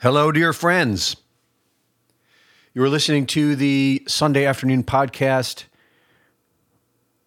[0.00, 1.16] Hello, dear friends.
[2.72, 5.64] You are listening to the Sunday afternoon podcast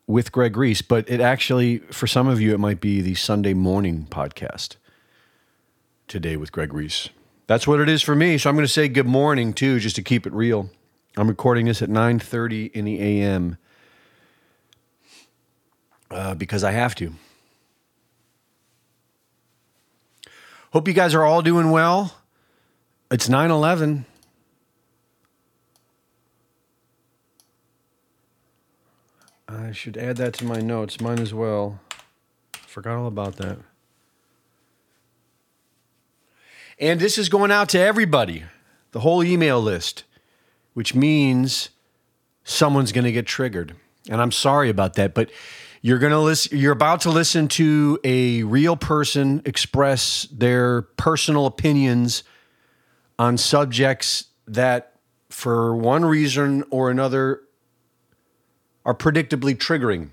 [0.07, 3.53] with Greg Reese, but it actually, for some of you, it might be the Sunday
[3.53, 4.77] morning podcast
[6.07, 7.09] today with Greg Reese.
[7.45, 8.37] That's what it is for me.
[8.37, 10.69] So I'm going to say good morning too, just to keep it real.
[11.17, 13.57] I'm recording this at 9:30 in the a.m.
[16.09, 17.15] Uh, because I have to.
[20.71, 22.15] Hope you guys are all doing well.
[23.11, 24.05] It's 9 11.
[29.49, 31.01] I should add that to my notes.
[31.01, 31.81] Mine as well.
[32.53, 33.57] Forgot all about that.
[36.79, 38.45] And this is going out to everybody,
[38.93, 40.05] the whole email list,
[40.73, 41.69] which means
[42.45, 43.75] someone's going to get triggered.
[44.09, 45.29] And I'm sorry about that, but
[45.81, 51.45] you're going to listen you're about to listen to a real person express their personal
[51.45, 52.23] opinions
[53.17, 54.95] on subjects that
[55.29, 57.41] for one reason or another
[58.85, 60.09] are predictably triggering.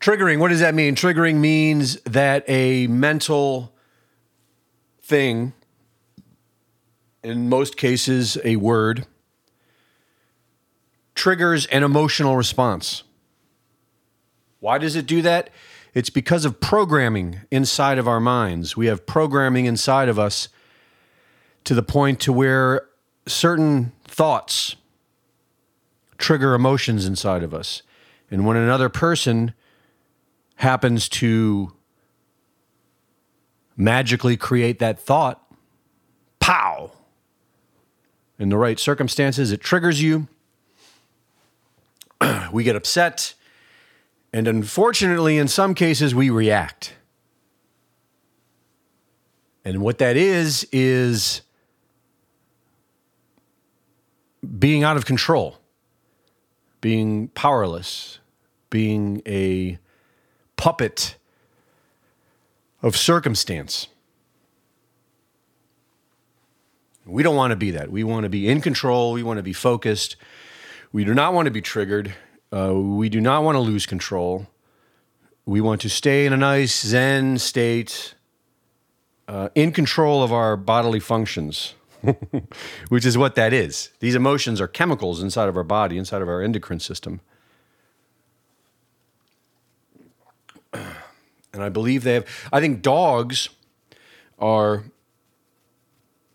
[0.00, 0.94] Triggering, what does that mean?
[0.94, 3.74] Triggering means that a mental
[5.02, 5.52] thing,
[7.22, 9.06] in most cases, a word,
[11.14, 13.02] triggers an emotional response.
[14.60, 15.50] Why does it do that?
[15.96, 18.76] It's because of programming inside of our minds.
[18.76, 20.50] We have programming inside of us
[21.64, 22.86] to the point to where
[23.26, 24.76] certain thoughts
[26.18, 27.80] trigger emotions inside of us.
[28.30, 29.54] And when another person
[30.56, 31.72] happens to
[33.74, 35.50] magically create that thought,
[36.40, 36.92] pow,
[38.38, 40.28] in the right circumstances, it triggers you.
[42.52, 43.32] we get upset.
[44.36, 46.92] And unfortunately, in some cases, we react.
[49.64, 51.40] And what that is, is
[54.58, 55.56] being out of control
[56.82, 58.18] being powerless,
[58.68, 59.78] being a
[60.56, 61.16] puppet
[62.82, 63.86] of circumstance.
[67.06, 67.90] We don't want to be that.
[67.90, 69.14] We want to be in control.
[69.14, 70.16] We want to be focused.
[70.92, 72.14] We do not want to be triggered.
[72.52, 74.46] Uh, we do not want to lose control.
[75.44, 78.14] We want to stay in a nice Zen state,
[79.28, 81.74] uh, in control of our bodily functions.
[82.88, 83.90] which is what that is.
[84.00, 87.20] These emotions are chemicals inside of our body, inside of our endocrine system.
[91.52, 93.48] And I believe they have, I think dogs
[94.38, 94.84] are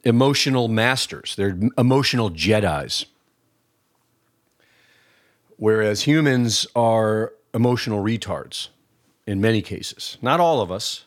[0.04, 3.06] emotional masters, they're emotional Jedi's.
[5.62, 8.70] Whereas humans are emotional retards
[9.28, 10.18] in many cases.
[10.20, 11.06] Not all of us,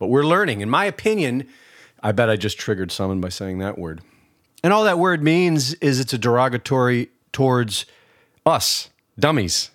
[0.00, 0.62] but we're learning.
[0.62, 1.46] In my opinion,
[2.02, 4.00] I bet I just triggered someone by saying that word.
[4.64, 7.86] And all that word means is it's a derogatory towards
[8.44, 9.70] us, dummies.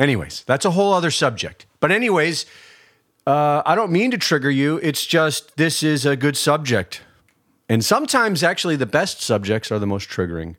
[0.00, 1.66] Anyways, that's a whole other subject.
[1.78, 2.44] But, anyways,
[3.24, 4.80] uh, I don't mean to trigger you.
[4.82, 7.02] It's just this is a good subject.
[7.70, 10.56] And sometimes, actually, the best subjects are the most triggering.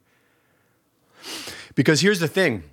[1.76, 2.64] Because here's the thing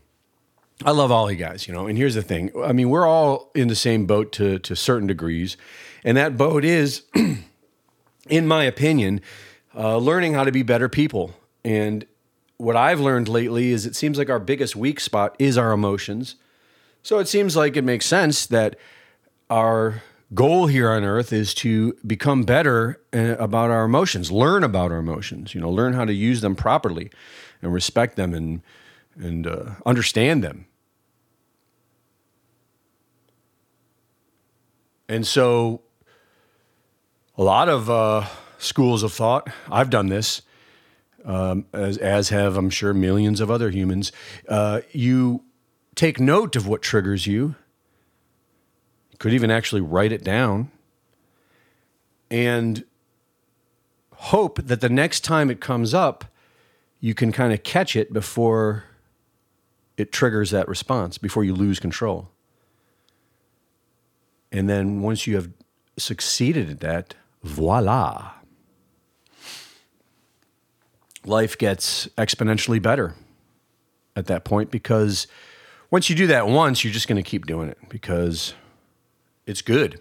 [0.84, 1.88] I love all you guys, you know.
[1.88, 5.08] And here's the thing: I mean, we're all in the same boat to to certain
[5.08, 5.56] degrees,
[6.04, 7.02] and that boat is,
[8.28, 9.22] in my opinion,
[9.74, 11.34] uh, learning how to be better people.
[11.64, 12.06] And
[12.58, 16.36] what I've learned lately is it seems like our biggest weak spot is our emotions.
[17.02, 18.76] So it seems like it makes sense that
[19.50, 20.04] our
[20.34, 24.98] goal here on earth is to become better uh, about our emotions, learn about our
[24.98, 27.10] emotions, you know, learn how to use them properly
[27.62, 28.62] and respect them and
[29.16, 30.66] and uh, understand them.
[35.08, 35.80] And so,
[37.36, 38.26] a lot of uh,
[38.58, 40.42] schools of thought, I've done this,
[41.24, 44.12] um, as, as have, I'm sure, millions of other humans.
[44.46, 45.44] Uh, you
[45.94, 47.54] take note of what triggers you, you
[49.18, 50.70] could even actually write it down,
[52.30, 52.84] and
[54.14, 56.24] hope that the next time it comes up,
[57.00, 58.84] you can kind of catch it before
[59.96, 62.28] it triggers that response before you lose control.
[64.50, 65.50] And then once you have
[65.96, 68.32] succeeded at that, voila.
[71.24, 73.14] Life gets exponentially better
[74.16, 75.26] at that point because
[75.90, 78.54] once you do that once, you're just going to keep doing it because
[79.48, 80.00] it's good.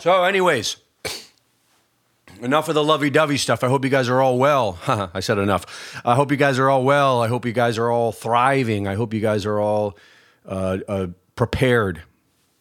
[0.00, 0.78] So, anyways,
[2.40, 3.62] enough of the lovey-dovey stuff.
[3.62, 4.78] I hope you guys are all well.
[5.14, 6.00] I said enough.
[6.02, 7.22] I hope you guys are all well.
[7.22, 8.88] I hope you guys are all thriving.
[8.88, 9.98] I hope you guys are all
[10.46, 11.06] uh, uh,
[11.36, 12.04] prepared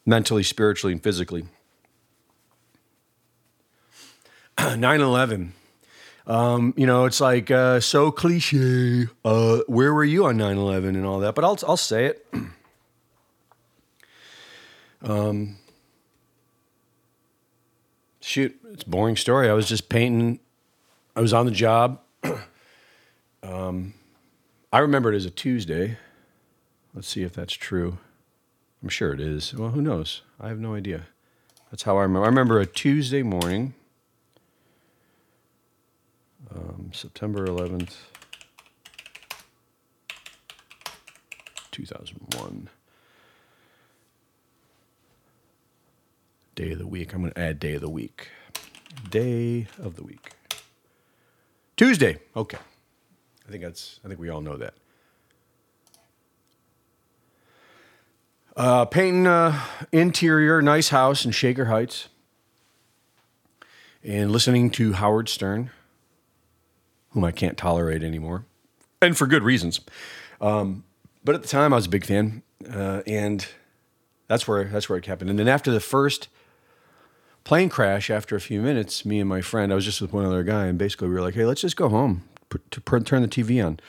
[0.06, 1.46] mentally, spiritually, and physically.
[4.60, 5.54] 9 11.
[6.28, 9.08] Um, you know, it's like uh, so cliche.
[9.24, 11.34] Uh, where were you on 9 11 and all that?
[11.34, 12.28] But I'll, I'll say it.
[15.02, 15.58] um,
[18.20, 19.50] shoot, it's a boring story.
[19.50, 20.40] I was just painting,
[21.16, 22.02] I was on the job.
[23.44, 23.94] um,
[24.72, 25.98] I remember it as a Tuesday.
[26.94, 27.98] Let's see if that's true.
[28.82, 29.54] I'm sure it is.
[29.54, 30.22] Well, who knows?
[30.40, 31.08] I have no idea.
[31.72, 32.26] That's how I remember.
[32.26, 33.74] I remember a Tuesday morning,
[36.54, 37.96] um, September 11th,
[41.72, 42.70] 2001.
[46.60, 47.14] Day of the week.
[47.14, 48.28] I'm going to add day of the week.
[49.10, 50.32] Day of the week.
[51.78, 52.20] Tuesday.
[52.36, 52.58] Okay.
[53.48, 54.74] I think that's, I think we all know that.
[58.58, 59.58] Uh, painting uh,
[59.94, 62.10] interior, nice house in Shaker Heights,
[64.04, 65.72] and listening to Howard Stern,
[67.12, 68.44] whom I can't tolerate anymore,
[69.02, 69.80] and for good reasons.
[70.42, 70.84] Um,
[71.24, 73.48] but at the time, I was a big fan, uh, and
[74.28, 75.30] that's where that's where it happened.
[75.30, 76.28] And then after the first
[77.50, 80.24] plane crash, after a few minutes, me and my friend, I was just with one
[80.24, 83.28] other guy, and basically we were like, "Hey, let's just go home to turn the
[83.28, 83.80] TV on."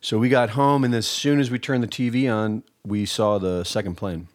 [0.00, 3.36] So we got home, and as soon as we turned the TV on, we saw
[3.36, 4.28] the second plane.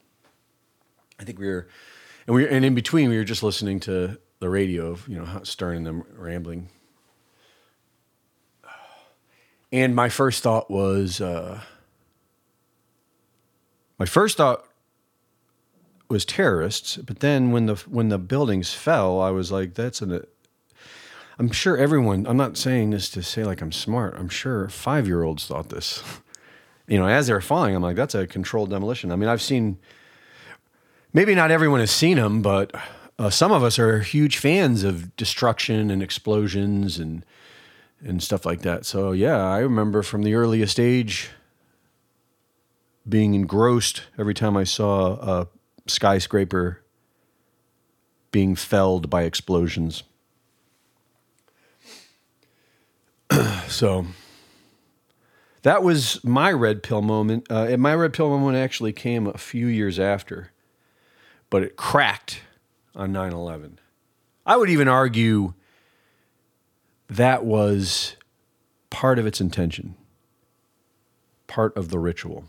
[1.19, 1.67] I think we were,
[2.27, 5.41] and we and in between we were just listening to the radio, of, you know,
[5.41, 6.69] Stern and them rambling.
[9.71, 11.61] And my first thought was, uh,
[13.97, 14.66] my first thought
[16.09, 20.23] was terrorists, but then when the when the buildings fell, I was like, that's an
[21.39, 24.15] I'm sure everyone, I'm not saying this to say like I'm smart.
[24.17, 26.03] I'm sure five year olds thought this.
[26.87, 29.11] you know, as they're falling, I'm like, that's a controlled demolition.
[29.11, 29.77] I mean, I've seen,
[31.13, 32.73] maybe not everyone has seen them, but
[33.19, 37.23] uh, some of us are huge fans of destruction and explosions and,
[38.01, 38.85] and stuff like that.
[38.85, 41.29] So, yeah, I remember from the earliest age
[43.07, 45.47] being engrossed every time I saw a
[45.89, 46.83] skyscraper
[48.31, 50.03] being felled by explosions.
[53.67, 54.05] so
[55.63, 57.47] that was my red pill moment.
[57.49, 60.51] Uh, and my red pill moment actually came a few years after,
[61.49, 62.41] but it cracked
[62.95, 63.79] on 9 11.
[64.45, 65.53] I would even argue
[67.09, 68.15] that was
[68.89, 69.95] part of its intention,
[71.47, 72.45] part of the ritual.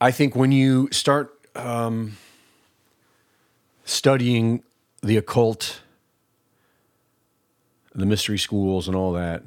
[0.00, 2.16] I think when you start um,
[3.84, 4.62] studying
[5.02, 5.82] the occult,
[7.94, 9.42] the mystery schools and all that,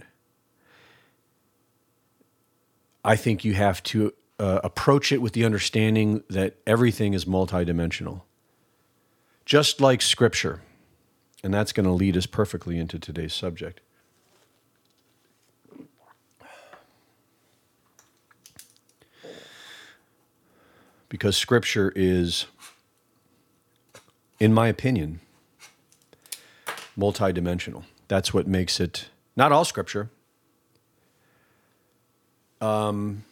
[3.03, 8.21] I think you have to uh, approach it with the understanding that everything is multidimensional,
[9.45, 10.61] just like scripture.
[11.44, 13.81] And that's going to lead us perfectly into today's subject.
[21.13, 22.48] Because scripture is,
[24.39, 25.19] in my opinion,
[26.98, 27.83] multidimensional.
[28.07, 30.10] That's what makes it not all scripture.
[32.62, 33.25] Um,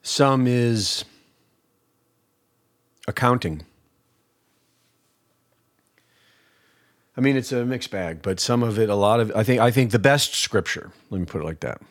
[0.00, 1.04] some is
[3.06, 3.66] accounting.
[7.14, 9.60] I mean, it's a mixed bag, but some of it, a lot of, I think,
[9.60, 10.92] I think the best scripture.
[11.10, 11.82] Let me put it like that.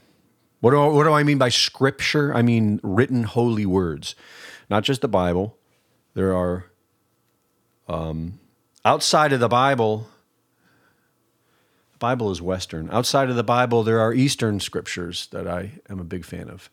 [0.60, 2.34] What do, what do I mean by scripture?
[2.34, 4.16] I mean written holy words,
[4.70, 5.58] not just the Bible.
[6.16, 6.66] There are
[7.88, 8.40] um,
[8.84, 10.08] outside of the Bible,
[11.94, 12.90] the Bible is Western.
[12.92, 16.70] Outside of the Bible, there are Eastern scriptures that I am a big fan of.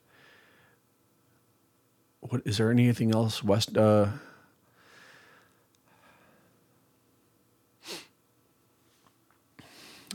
[2.20, 3.76] What is there anything else West?
[3.76, 4.06] Uh,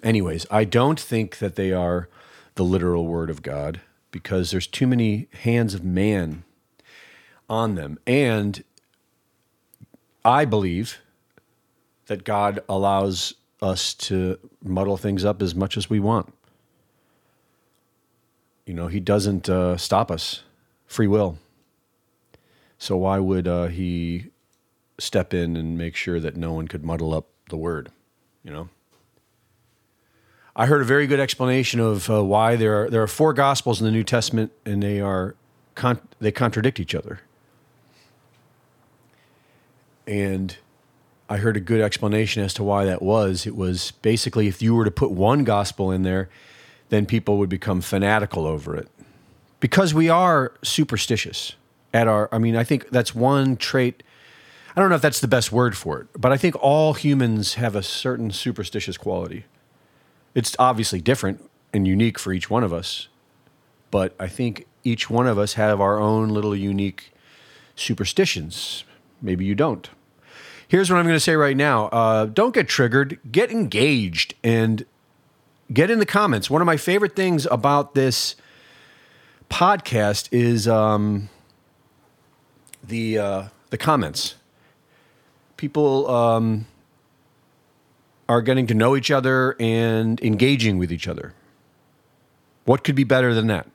[0.02, 2.10] anyways, I don't think that they are
[2.60, 3.80] the literal word of God
[4.12, 6.44] because there's too many hands of man
[7.50, 8.66] on them, and
[10.26, 11.00] I believe
[12.08, 16.34] that God allows us to muddle things up as much as we want.
[18.66, 20.44] You know, He doesn't uh, stop us,
[20.86, 21.40] free will.
[22.78, 24.32] So why would uh, He
[25.00, 27.90] step in and make sure that no one could muddle up the word?
[28.44, 28.70] You know.
[30.60, 33.80] I heard a very good explanation of uh, why there are there are four gospels
[33.80, 35.36] in the New Testament, and they are
[35.74, 37.22] con- they contradict each other.
[40.06, 40.58] And
[41.30, 43.48] I heard a good explanation as to why that was.
[43.48, 46.28] It was basically if you were to put one gospel in there,
[46.90, 48.90] then people would become fanatical over it
[49.62, 51.56] because we are superstitious
[51.94, 54.04] at our i mean i think that's one trait
[54.76, 57.56] i don't know if that's the best word for it but i think all humans
[57.56, 59.46] have a certain superstitious quality
[60.36, 61.44] it's obviously different
[61.74, 63.08] and unique for each one of us
[63.92, 67.12] but i think each one of us have our own little unique
[67.76, 68.84] superstitions.
[69.22, 69.90] Maybe you don't.
[70.68, 71.88] Here's what i'm going to say right now.
[71.88, 73.20] Uh, don't get triggered.
[73.32, 74.86] Get engaged and
[75.74, 76.50] get in the comments.
[76.50, 78.36] One of my favorite things about this
[79.50, 81.30] podcast is um,
[82.84, 84.36] the uh, the comments.
[85.58, 86.68] People um,
[88.30, 91.34] are getting to know each other and engaging with each other.
[92.64, 93.68] What could be better than that?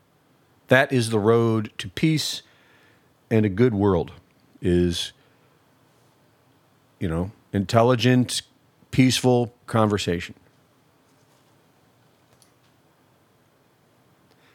[0.69, 2.41] That is the road to peace
[3.31, 4.13] and a good world.
[4.63, 5.13] Is
[6.99, 8.41] you know intelligent,
[8.91, 10.35] peaceful conversation.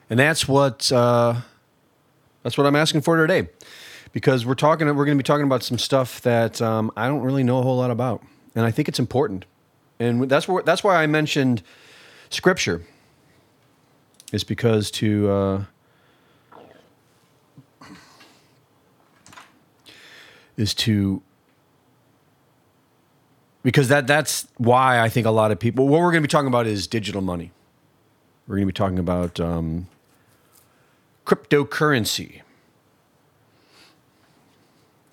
[0.10, 1.36] and that's what uh,
[2.44, 3.50] that's what I'm asking for today,
[4.12, 7.22] because we're talking we're going to be talking about some stuff that um, I don't
[7.22, 8.24] really know a whole lot about,
[8.56, 9.46] and I think it's important,
[10.00, 11.62] and that's where that's why I mentioned
[12.30, 12.84] scripture.
[14.32, 15.64] Is because to uh,
[20.56, 21.22] is to
[23.64, 25.88] because that that's why I think a lot of people.
[25.88, 27.52] What we're going to be talking about is digital money.
[28.48, 29.88] We're going to be talking about um,
[31.26, 32.42] cryptocurrency.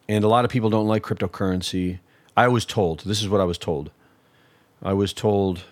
[0.08, 1.98] And a lot of people don't like cryptocurrency.
[2.36, 3.90] I was told, this is what I was told.
[4.82, 5.64] I was told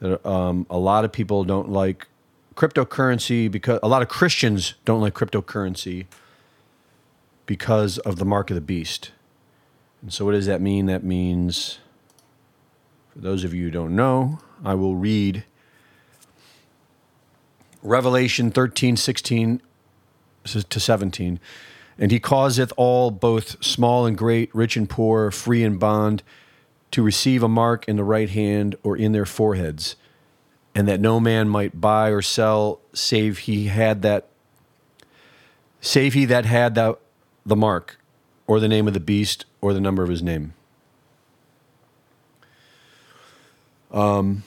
[0.00, 2.06] that um, a lot of people don't like
[2.54, 6.06] cryptocurrency because a lot of Christians don't like cryptocurrency
[7.46, 9.12] because of the mark of the beast.
[10.02, 10.86] And so, what does that mean?
[10.86, 11.78] That means,
[13.12, 15.44] for those of you who don't know, I will read
[17.82, 19.62] Revelation 13, 16
[20.44, 21.40] to 17.
[21.98, 26.22] And he causeth all, both small and great, rich and poor, free and bond,
[26.90, 29.96] to receive a mark in the right hand or in their foreheads,
[30.74, 34.28] and that no man might buy or sell save he had that,
[35.80, 36.98] save he that had that,
[37.44, 37.98] the mark,
[38.46, 40.54] or the name of the beast, or the number of his name.
[43.90, 44.42] Um,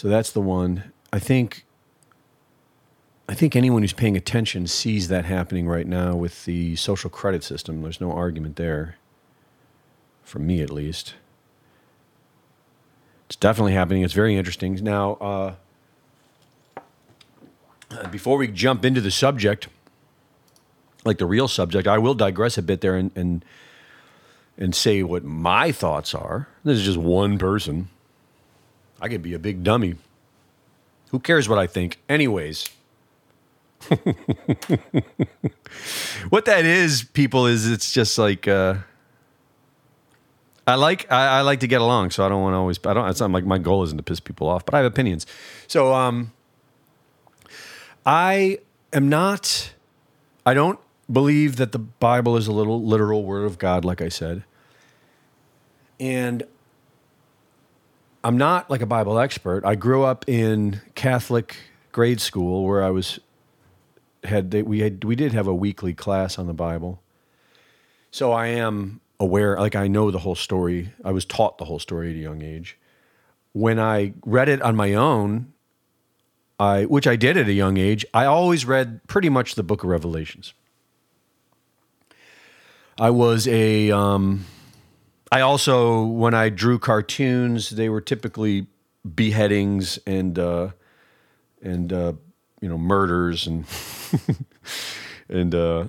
[0.00, 0.94] So that's the one.
[1.12, 1.66] I think
[3.30, 7.44] I think anyone who's paying attention sees that happening right now with the social credit
[7.44, 7.80] system.
[7.80, 8.96] There's no argument there.
[10.24, 11.14] For me at least.
[13.28, 14.02] It's definitely happening.
[14.02, 14.74] It's very interesting.
[14.82, 15.54] Now, uh,
[18.10, 19.68] before we jump into the subject,
[21.04, 23.44] like the real subject, I will digress a bit there and, and
[24.58, 26.48] and say what my thoughts are.
[26.64, 27.90] This is just one person.
[29.00, 29.94] I could be a big dummy.
[31.10, 32.00] Who cares what I think?
[32.08, 32.68] Anyways.
[36.28, 38.74] what that is, people, is it's just like uh,
[40.66, 42.78] I like I, I, like to get along, so I don't want to always.
[42.84, 43.08] I don't.
[43.08, 45.26] It's not like my goal isn't to piss people off, but I have opinions.
[45.66, 46.32] So um,
[48.04, 48.58] I
[48.92, 49.72] am not.
[50.44, 50.78] I don't
[51.10, 54.44] believe that the Bible is a little literal word of God, like I said,
[55.98, 56.44] and
[58.22, 59.64] I'm not like a Bible expert.
[59.64, 61.56] I grew up in Catholic
[61.92, 63.18] grade school where I was
[64.24, 67.02] had we had we did have a weekly class on the Bible.
[68.10, 70.92] So I am aware like I know the whole story.
[71.04, 72.78] I was taught the whole story at a young age.
[73.52, 75.52] When I read it on my own,
[76.58, 79.82] I which I did at a young age, I always read pretty much the book
[79.82, 80.54] of Revelations.
[82.98, 84.44] I was a um,
[85.32, 88.66] I also, when I drew cartoons, they were typically
[89.14, 90.70] beheadings and uh,
[91.62, 92.12] and uh,
[92.60, 93.64] you know murders and
[95.28, 95.86] and uh,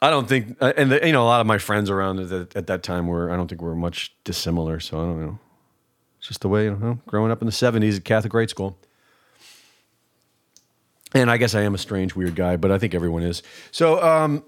[0.00, 2.56] I don't think uh, and the, you know a lot of my friends around at,
[2.56, 4.80] at that time were I don't think we were much dissimilar.
[4.80, 5.38] So I don't know.
[6.18, 8.78] It's just the way you know growing up in the '70s at Catholic grade school.
[11.14, 13.42] And I guess I am a strange, weird guy, but I think everyone is.
[13.70, 14.02] So.
[14.02, 14.44] Um,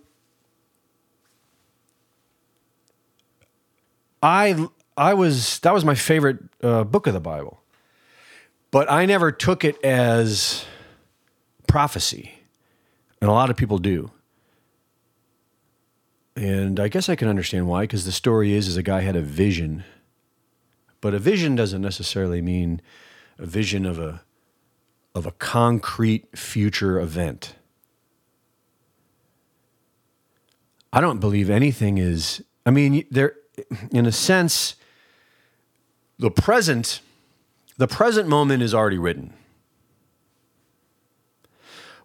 [4.23, 4.67] I
[4.97, 7.61] I was that was my favorite uh, book of the Bible,
[8.71, 10.65] but I never took it as
[11.71, 12.33] prophecy,
[13.21, 14.11] and a lot of people do.
[16.35, 19.15] And I guess I can understand why, because the story is is a guy had
[19.15, 19.85] a vision,
[21.01, 22.83] but a vision doesn't necessarily mean
[23.39, 24.23] a vision of a
[25.15, 27.55] of a concrete future event.
[30.93, 32.43] I don't believe anything is.
[32.67, 33.37] I mean, there
[33.93, 34.75] in a sense,
[36.19, 37.01] the present,
[37.77, 39.35] the present moment is already written.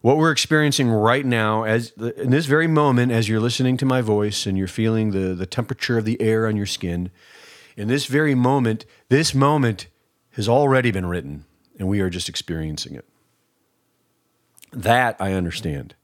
[0.06, 4.02] What we're experiencing right now, as in this very moment, as you're listening to my
[4.02, 7.10] voice and you're feeling the, the temperature of the air on your skin,
[7.76, 9.88] in this very moment, this moment
[10.34, 11.46] has already been written,
[11.80, 13.06] and we are just experiencing it.
[14.72, 15.96] That I understand.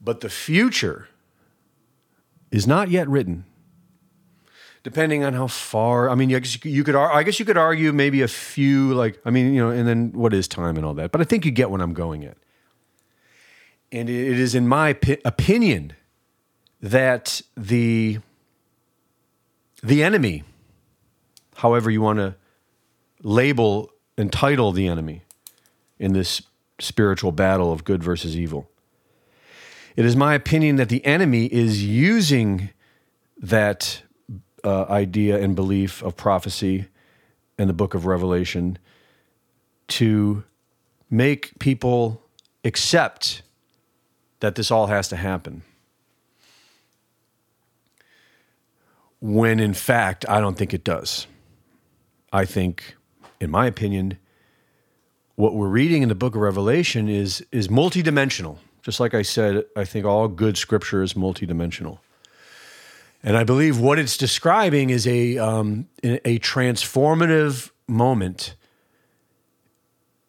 [0.00, 1.08] But the future
[2.52, 3.44] is not yet written.
[4.84, 8.28] Depending on how far, I mean, you could, I guess you could argue maybe a
[8.28, 11.10] few, like, I mean, you know, and then what is time and all that.
[11.10, 12.36] But I think you get what I'm going at.
[13.92, 14.88] And it is in my
[15.24, 15.92] opinion
[16.80, 18.18] that the
[19.82, 20.44] the enemy,
[21.56, 22.34] however you want to
[23.22, 25.22] label and title the enemy
[25.98, 26.42] in this
[26.78, 28.68] spiritual battle of good versus evil.
[29.96, 32.70] It is my opinion that the enemy is using
[33.38, 34.02] that
[34.64, 36.86] uh, idea and belief of prophecy
[37.58, 38.78] and the book of Revelation
[39.86, 40.42] to
[41.10, 42.22] make people
[42.64, 43.42] accept
[44.44, 45.62] that this all has to happen.
[49.18, 51.26] When in fact, I don't think it does.
[52.30, 52.94] I think,
[53.40, 54.18] in my opinion,
[55.36, 58.58] what we're reading in the book of Revelation is is multidimensional.
[58.82, 62.00] Just like I said, I think all good scripture is multidimensional.
[63.22, 68.56] And I believe what it's describing is a um, a transformative moment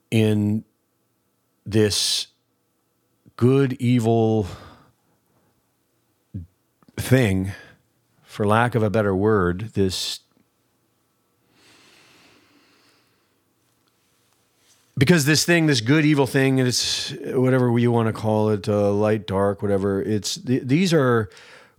[0.09, 0.63] in
[1.65, 2.27] this
[3.35, 4.47] good evil
[6.97, 7.51] thing,
[8.23, 10.21] for lack of a better word, this
[14.97, 18.91] because this thing, this good evil thing, it's whatever you want to call it, uh,
[18.91, 20.01] light, dark, whatever.
[20.01, 21.29] It's th- these are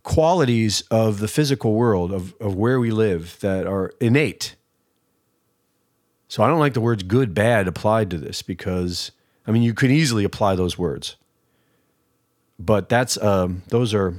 [0.02, 4.54] qualities of the physical world of of where we live that are innate.
[6.28, 9.12] So I don't like the words good, bad applied to this because
[9.47, 11.16] I mean you could easily apply those words,
[12.58, 14.14] but that's um, those are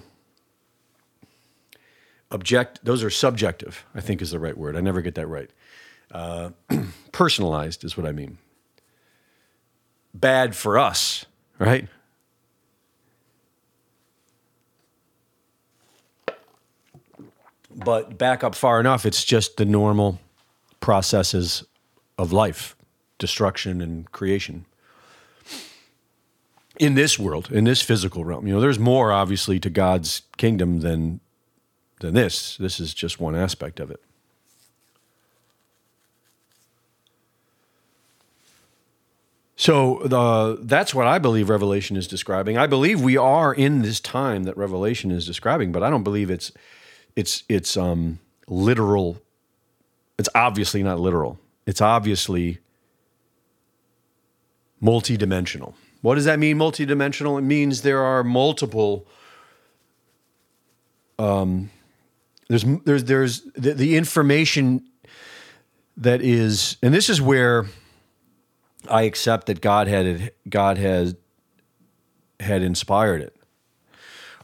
[2.32, 3.86] object those are subjective.
[3.95, 4.76] I think is the right word.
[4.76, 5.50] I never get that right.
[6.12, 6.52] Uh,
[7.12, 8.38] personalized is what I mean
[10.13, 11.26] bad for us,
[11.60, 11.88] right?
[17.73, 20.19] But back up far enough, it's just the normal
[20.80, 21.63] processes
[22.17, 22.76] of life,
[23.19, 24.65] destruction and creation.
[26.80, 30.82] In this world, in this physical realm, you know, there's more obviously to God's kingdom
[30.82, 31.20] than
[32.00, 32.58] than this.
[32.58, 34.02] This is just one aspect of it.
[39.60, 42.60] So the, that's what I believe Revelation is describing.
[42.60, 46.30] I believe we are in this time that Revelation is describing, but I don't believe
[46.30, 46.52] it's
[47.16, 49.20] it's it's um, literal.
[50.20, 51.40] It's obviously not literal.
[51.66, 52.60] It's obviously
[54.82, 55.74] multidimensional.
[56.08, 56.58] What does that mean?
[56.58, 57.38] Multidimensional.
[57.38, 59.06] It means there are multiple.
[61.20, 61.70] Um,
[62.48, 64.86] there's there's there's the, the information
[65.98, 67.65] that is, and this is where
[68.89, 71.17] I accept that God had God has
[72.39, 73.36] had inspired it,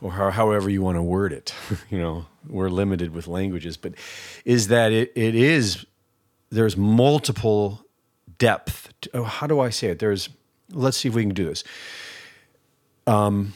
[0.02, 1.54] or however you want to word it.
[1.90, 3.94] you know, we're limited with languages, but
[4.44, 5.86] is that it, it is
[6.50, 7.86] there's multiple
[8.38, 8.90] depth.
[9.00, 10.00] To, oh, how do I say it?
[10.00, 10.28] There's
[10.72, 11.64] let's see if we can do this.
[13.06, 13.54] Um,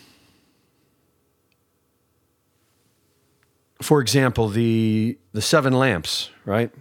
[3.81, 6.71] for example, the the seven lamps, right?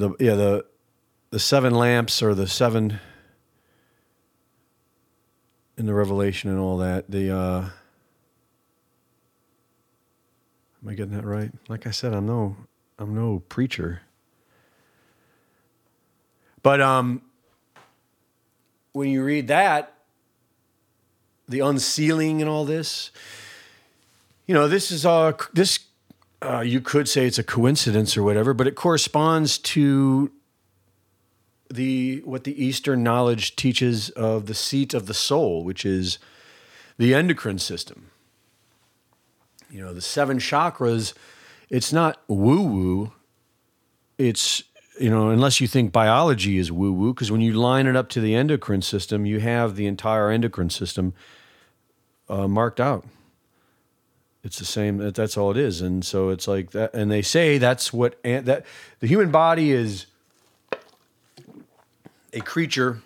[0.00, 0.64] the yeah the
[1.30, 2.98] the seven lamps or the seven
[5.76, 7.68] in the revelation and all that the uh
[10.82, 12.56] am i getting that right like i said i'm no
[12.98, 14.02] i'm no preacher
[16.62, 17.22] but um
[18.92, 19.94] when you read that
[21.48, 23.10] the unsealing and all this
[24.46, 25.80] you know this is uh this
[26.42, 30.30] uh, you could say it's a coincidence or whatever, but it corresponds to
[31.70, 36.18] the what the Eastern knowledge teaches of the seat of the soul, which is
[36.98, 38.10] the endocrine system.
[39.70, 41.14] You know, the seven chakras.
[41.68, 43.12] It's not woo woo.
[44.18, 44.62] It's
[44.98, 48.08] you know, unless you think biology is woo woo, because when you line it up
[48.10, 51.14] to the endocrine system, you have the entire endocrine system
[52.28, 53.04] uh, marked out
[54.42, 57.58] it's the same that's all it is and so it's like that and they say
[57.58, 58.64] that's what that
[59.00, 60.06] the human body is
[62.32, 63.02] a creature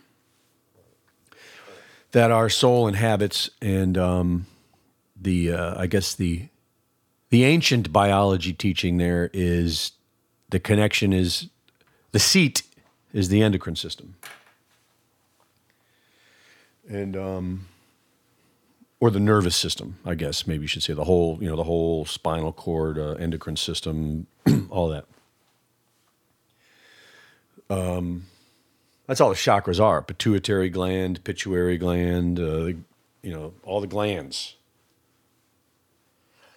[2.15, 4.47] that our soul inhabits, and um,
[5.21, 6.49] the uh, I guess the
[7.31, 9.93] the ancient biology teaching there is
[10.51, 11.49] the connection is
[12.13, 12.63] the seat
[13.13, 14.17] is the endocrine system,
[16.89, 17.67] and um,
[19.01, 21.65] or the nervous system, I guess maybe you should say the whole you know the
[21.65, 24.27] whole spinal cord, uh, endocrine system,
[24.71, 25.07] all that.
[27.69, 28.27] Um,
[29.07, 32.67] that's all the chakras are: pituitary gland, pituitary gland, uh,
[33.23, 34.57] you know, all the glands.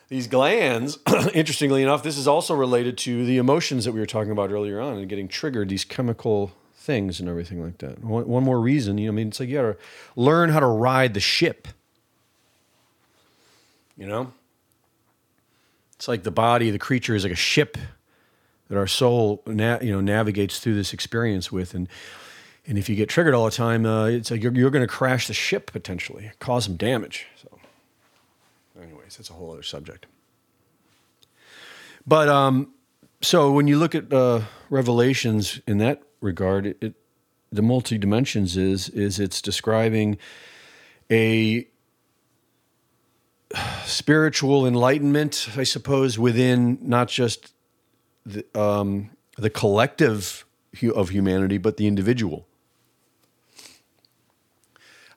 [0.09, 0.99] These glands,
[1.33, 4.79] interestingly enough, this is also related to the emotions that we were talking about earlier
[4.79, 8.03] on and getting triggered, these chemical things and everything like that.
[8.03, 9.77] One, one more reason, you know, I mean, it's like you gotta
[10.15, 11.67] learn how to ride the ship.
[13.97, 14.31] You know?
[15.95, 17.77] It's like the body, the creature is like a ship
[18.69, 21.87] that our soul, na- you know, navigates through this experience with, and
[22.67, 24.93] and if you get triggered all the time, uh, it's like you're, you're going to
[24.93, 27.25] crash the ship potentially, cause some damage.
[27.41, 27.56] So,
[29.07, 30.05] anyways, that's a whole other subject.
[32.05, 32.73] But um,
[33.21, 36.93] so when you look at uh, Revelations in that regard, it, it
[37.51, 40.17] the multi dimensions is is it's describing
[41.09, 41.65] a
[43.85, 47.53] spiritual enlightenment, I suppose, within not just
[48.25, 50.45] the, um, the collective
[50.93, 52.45] of humanity, but the individual.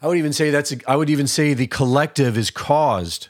[0.01, 0.73] I would even say that's.
[0.73, 3.29] A, I would even say the collective is caused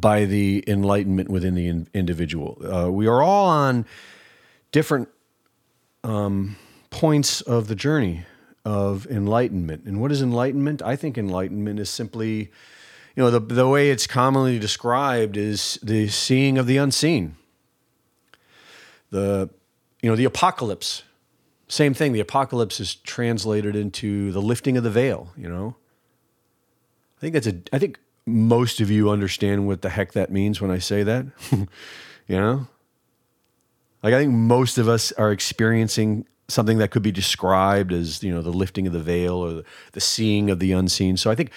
[0.00, 2.58] by the enlightenment within the in, individual.
[2.64, 3.86] Uh, we are all on
[4.72, 5.08] different
[6.04, 6.56] um,
[6.90, 8.24] points of the journey
[8.64, 9.84] of enlightenment.
[9.84, 10.82] And what is enlightenment?
[10.82, 12.50] I think enlightenment is simply,
[13.14, 17.36] you know, the the way it's commonly described is the seeing of the unseen.
[19.10, 19.48] The,
[20.02, 21.04] you know, the apocalypse
[21.68, 22.12] same thing.
[22.12, 25.32] The apocalypse is translated into the lifting of the veil.
[25.36, 25.76] You know,
[27.18, 27.56] I think that's a.
[27.72, 31.26] I think most of you understand what the heck that means when I say that.
[31.50, 31.66] you
[32.28, 32.66] know,
[34.02, 38.32] like I think most of us are experiencing something that could be described as you
[38.32, 39.62] know the lifting of the veil or
[39.92, 41.16] the, seeing of the unseen.
[41.16, 41.50] So I think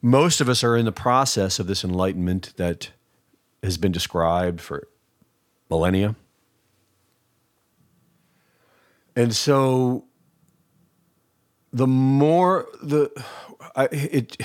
[0.00, 2.90] most of us are in the process of this enlightenment that
[3.62, 4.88] has been described for
[5.70, 6.16] millennia.
[9.14, 10.04] And so
[11.72, 13.10] the more the
[13.76, 14.36] I, it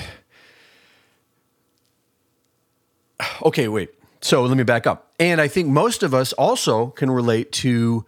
[3.43, 3.89] okay wait
[4.21, 8.05] so let me back up and i think most of us also can relate to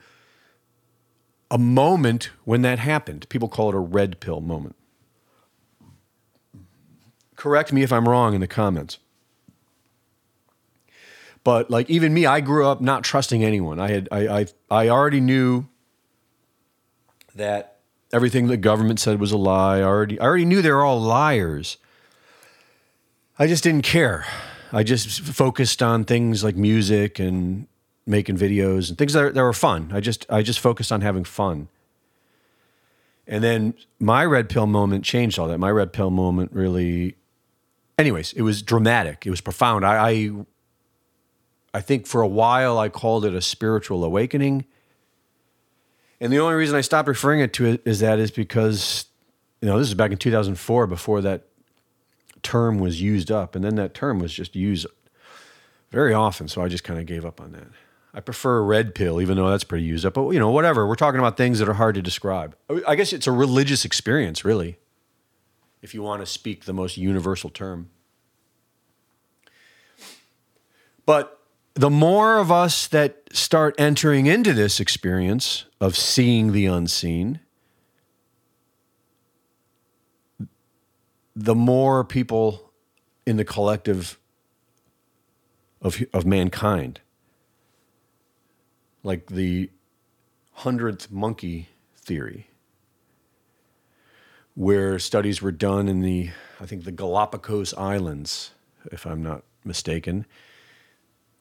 [1.52, 4.76] a moment when that happened people call it a red pill moment
[7.36, 9.00] correct me if i'm wrong in the comments
[11.44, 14.90] but like even me i grew up not trusting anyone i had i i, I
[14.90, 15.68] already knew
[17.36, 17.80] that
[18.12, 19.80] everything the government said was a lie.
[19.80, 21.78] I already, I already knew they were all liars.
[23.38, 24.26] I just didn't care.
[24.72, 27.68] I just focused on things like music and
[28.06, 29.92] making videos and things that, that were fun.
[29.94, 31.68] I just, I just focused on having fun.
[33.28, 35.60] And then my red pill moment changed all that.
[35.60, 37.16] My red pill moment really,
[37.98, 39.26] anyways, it was dramatic.
[39.26, 39.86] It was profound.
[39.86, 40.32] I, I,
[41.74, 44.66] I think for a while I called it a spiritual awakening
[46.22, 49.06] and the only reason I stopped referring it to it is that is because,
[49.62, 51.44] you know, this is back in 2004 before that
[52.44, 53.56] term was used up.
[53.56, 54.88] And then that term was just used
[55.92, 56.48] very often.
[56.48, 57.68] So I just kind of gave up on that.
[58.14, 60.16] I prefer red pill, even though that's pretty used up.
[60.16, 60.88] But, you know, whatever.
[60.88, 62.56] We're talking about things that are hard to describe.
[62.88, 64.78] I guess it's a religious experience, really,
[65.82, 67.90] if you want to speak the most universal term.
[71.06, 71.40] But
[71.76, 77.40] the more of us that start entering into this experience of seeing the unseen,
[81.40, 82.74] the more people
[83.26, 84.20] in the collective
[85.82, 87.00] of, of mankind,
[89.04, 89.70] like the
[90.52, 92.50] hundredth monkey theory,
[94.54, 98.52] where studies were done in the, I think, the Galapagos Islands,
[98.92, 100.26] if I'm not mistaken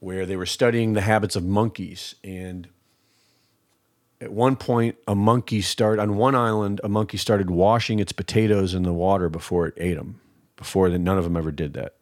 [0.00, 2.14] where they were studying the habits of monkeys.
[2.22, 2.68] And
[4.20, 6.81] at one point, a monkey started on one island.
[6.83, 10.20] A monkey started washing its potatoes in the water before it ate them.
[10.57, 11.94] Before then, none of them ever did that.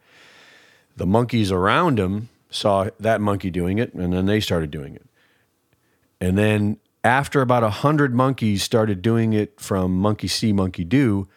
[0.97, 5.07] The monkeys around him saw that monkey doing it, and then they started doing it.
[6.21, 11.29] And then after about a hundred monkeys started doing it from monkey see, monkey do,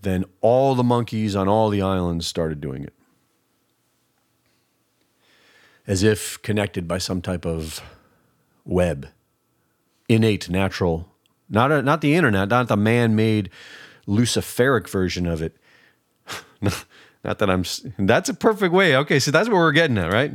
[0.00, 2.94] then all the monkeys on all the islands started doing it
[5.88, 7.82] as if connected by some type of
[8.64, 9.08] web,
[10.08, 11.08] innate, natural,
[11.48, 13.50] not a, not the internet, not the man-made
[14.06, 15.56] Luciferic version of it.
[17.24, 17.64] Not that I'm,
[17.98, 18.96] that's a perfect way.
[18.96, 20.32] Okay, so that's what we're getting at, right?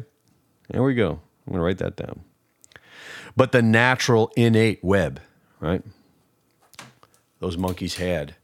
[0.70, 1.22] There we go.
[1.48, 2.22] I'm to write that down.
[3.36, 5.20] But the natural innate web,
[5.60, 5.82] right?
[7.40, 8.36] Those monkeys had.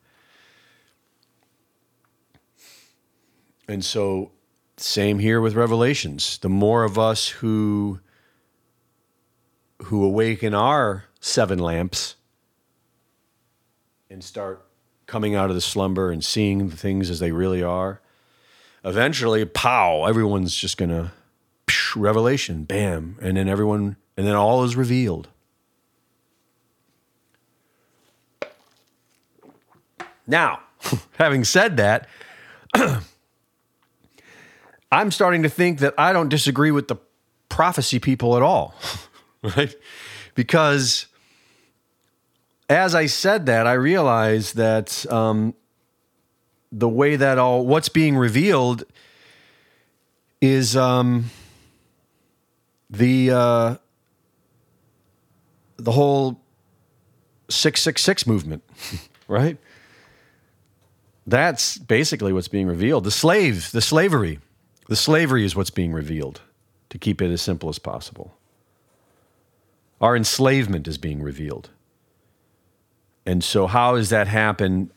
[3.68, 4.32] And so,
[4.78, 6.39] same here with revelations.
[6.39, 8.00] The more of us who
[9.84, 12.15] who awaken our seven lamps
[14.10, 14.65] and start
[15.05, 18.01] coming out of the slumber and seeing the things as they really are,
[18.84, 21.12] eventually, pow, everyone's just going to
[21.95, 25.27] revelation, bam, and then everyone, and then all is revealed.
[30.27, 30.62] Now,
[31.17, 32.08] having said that,
[34.91, 36.95] I'm starting to think that I don't disagree with the
[37.47, 38.75] prophecy people at all,
[39.41, 39.75] right?
[40.36, 41.08] Because
[42.69, 45.55] as I said that, I realized that um,
[46.71, 48.84] the way that all what's being revealed
[50.39, 51.25] is um,
[52.91, 53.75] the uh,
[55.77, 56.39] the whole
[57.49, 58.63] six six six movement,
[59.27, 59.58] right?
[61.25, 63.03] That's basically what's being revealed.
[63.03, 64.39] The slave, the slavery,
[64.88, 66.41] the slavery is what's being revealed.
[66.89, 68.36] To keep it as simple as possible,
[70.01, 71.69] our enslavement is being revealed.
[73.30, 74.92] And so, how does that happen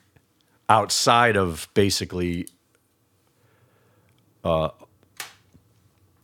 [0.67, 2.49] outside of basically
[4.43, 4.71] uh,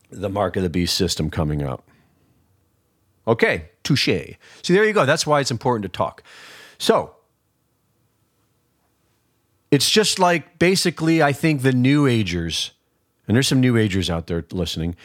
[0.09, 1.87] the mark of the beast system coming up?
[3.27, 4.07] Okay, touche.
[4.07, 4.37] See,
[4.73, 5.05] there you go.
[5.05, 6.23] That's why it's important to talk.
[6.79, 7.13] So,
[9.69, 12.71] it's just like basically, I think the New Agers,
[13.27, 14.95] and there's some New Agers out there listening.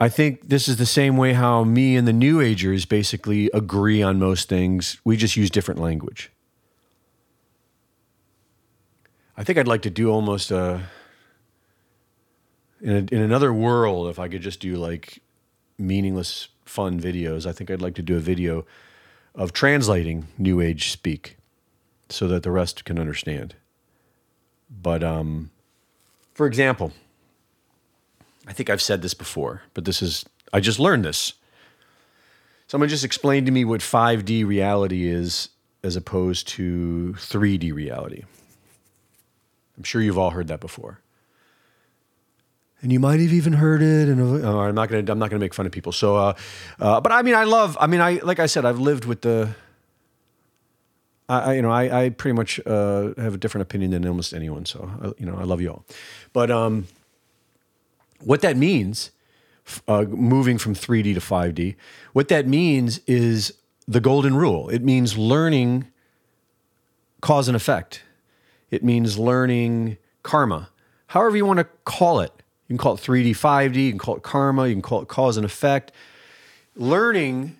[0.00, 4.00] I think this is the same way how me and the New Agers basically agree
[4.00, 4.98] on most things.
[5.04, 6.30] We just use different language.
[9.36, 10.82] I think I'd like to do almost a
[12.80, 15.20] in, a, in another world if I could just do like
[15.78, 17.46] meaningless fun videos.
[17.46, 18.64] I think I'd like to do a video
[19.34, 21.36] of translating New Age speak
[22.08, 23.56] so that the rest can understand.
[24.70, 25.50] But um,
[26.34, 26.92] for example,
[28.48, 31.34] I think I've said this before, but this is, I just learned this.
[32.66, 35.50] Someone just explained to me what 5D reality is
[35.84, 38.24] as opposed to 3D reality.
[39.76, 41.00] I'm sure you've all heard that before.
[42.80, 44.08] And you might have even heard it.
[44.08, 45.10] And oh, I'm not gonna.
[45.10, 45.90] I'm not gonna make fun of people.
[45.90, 46.34] So, uh,
[46.78, 47.76] uh, but I mean, I love.
[47.80, 49.54] I mean, I like I said, I've lived with the.
[51.28, 54.64] I, you know, I, I pretty much uh, have a different opinion than almost anyone.
[54.64, 55.84] So, I, you know, I love you all.
[56.32, 56.86] But um,
[58.20, 59.10] what that means,
[59.86, 61.76] uh, moving from 3D to 5D,
[62.12, 63.54] what that means is
[63.86, 64.68] the golden rule.
[64.68, 65.88] It means learning
[67.20, 68.02] cause and effect.
[68.70, 70.70] It means learning karma.
[71.08, 72.32] However you want to call it.
[72.68, 75.08] You can call it 3D, 5D, you can call it karma, you can call it
[75.08, 75.90] cause and effect.
[76.76, 77.58] Learning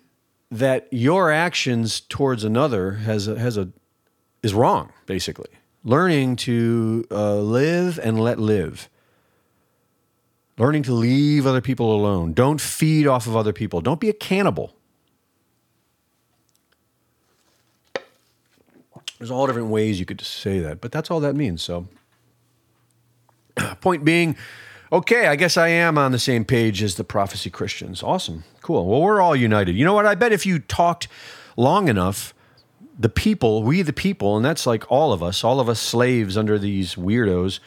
[0.51, 3.69] that your actions towards another has a, has a
[4.43, 5.49] is wrong, basically.
[5.83, 8.89] Learning to uh, live and let live
[10.59, 12.33] learning to leave other people alone.
[12.33, 13.79] Don't feed off of other people.
[13.81, 14.75] Don't be a cannibal.
[19.17, 21.61] There's all different ways you could say that, but that's all that means.
[21.61, 21.87] So,
[23.81, 24.35] point being,
[24.91, 28.03] okay, I guess I am on the same page as the prophecy Christians.
[28.03, 28.43] Awesome.
[28.61, 28.85] Cool.
[28.85, 29.75] Well, we're all united.
[29.75, 30.05] You know what?
[30.05, 31.07] I bet if you talked
[31.57, 32.33] long enough,
[32.97, 36.37] the people, we the people, and that's like all of us, all of us slaves
[36.37, 37.59] under these weirdos,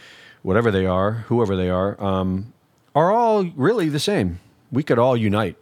[0.42, 2.52] whatever they are, whoever they are, um,
[2.94, 4.40] are all really the same.
[4.70, 5.56] We could all unite.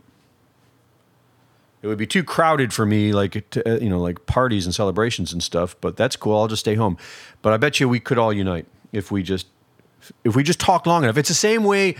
[1.82, 4.74] It would be too crowded for me, like to, uh, you know, like parties and
[4.74, 5.74] celebrations and stuff.
[5.80, 6.36] But that's cool.
[6.36, 6.98] I'll just stay home.
[7.40, 9.46] But I bet you we could all unite if we just
[10.24, 11.16] if we just talk long enough.
[11.16, 11.96] It's the same way.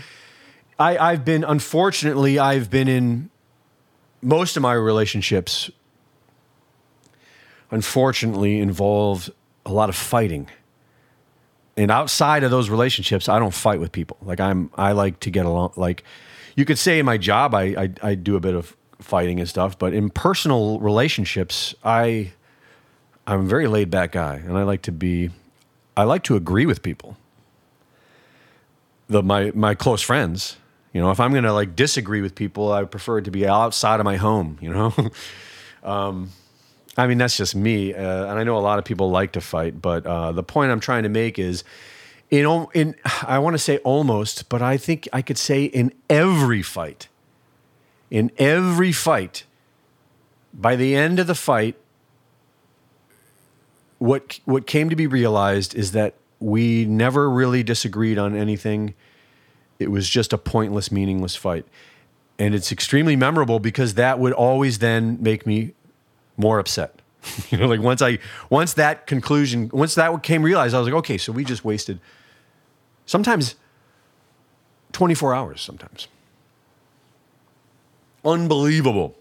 [0.77, 3.29] I, I've been unfortunately I've been in
[4.21, 5.71] most of my relationships.
[7.71, 9.31] Unfortunately, involved
[9.65, 10.49] a lot of fighting
[11.77, 14.17] and outside of those relationships, I don't fight with people.
[14.21, 15.73] Like I'm, I like to get along.
[15.75, 16.03] Like
[16.55, 19.47] you could say in my job, I, I, I do a bit of fighting and
[19.47, 22.33] stuff, but in personal relationships, I,
[23.25, 25.29] I'm a very laid back guy, and I like to be,
[25.95, 27.17] I like to agree with people.
[29.07, 30.57] The my my close friends,
[30.93, 33.99] you know, if I'm gonna like disagree with people, I prefer it to be outside
[33.99, 34.57] of my home.
[34.61, 34.93] You know.
[35.83, 36.29] um,
[36.97, 39.41] I mean, that's just me, uh, and I know a lot of people like to
[39.41, 41.63] fight, but uh, the point I'm trying to make is,
[42.29, 46.61] in in I want to say almost, but I think I could say in every
[46.61, 47.07] fight,
[48.09, 49.45] in every fight,
[50.53, 51.75] by the end of the fight,
[53.99, 58.95] what what came to be realized is that we never really disagreed on anything.
[59.79, 61.65] It was just a pointless, meaningless fight.
[62.37, 65.73] And it's extremely memorable because that would always then make me
[66.37, 67.01] more upset.
[67.49, 70.97] you know, like once I once that conclusion, once that came realized, I was like,
[70.97, 71.99] okay, so we just wasted
[73.05, 73.55] sometimes
[74.93, 76.07] 24 hours sometimes.
[78.23, 79.17] Unbelievable.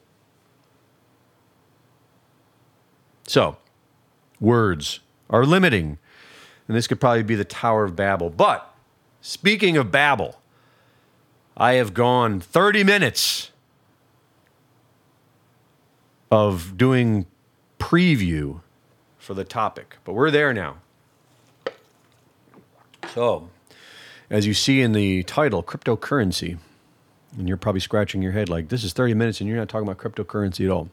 [3.26, 3.56] So,
[4.40, 5.98] words are limiting.
[6.66, 8.30] And this could probably be the Tower of Babel.
[8.30, 8.72] But
[9.20, 10.40] speaking of Babel,
[11.56, 13.49] I have gone 30 minutes
[16.30, 17.26] of doing
[17.78, 18.60] preview
[19.18, 20.76] for the topic, but we're there now.
[23.14, 23.48] So,
[24.28, 26.58] as you see in the title, cryptocurrency,
[27.36, 29.88] and you're probably scratching your head like, this is 30 minutes and you're not talking
[29.88, 30.88] about cryptocurrency at all.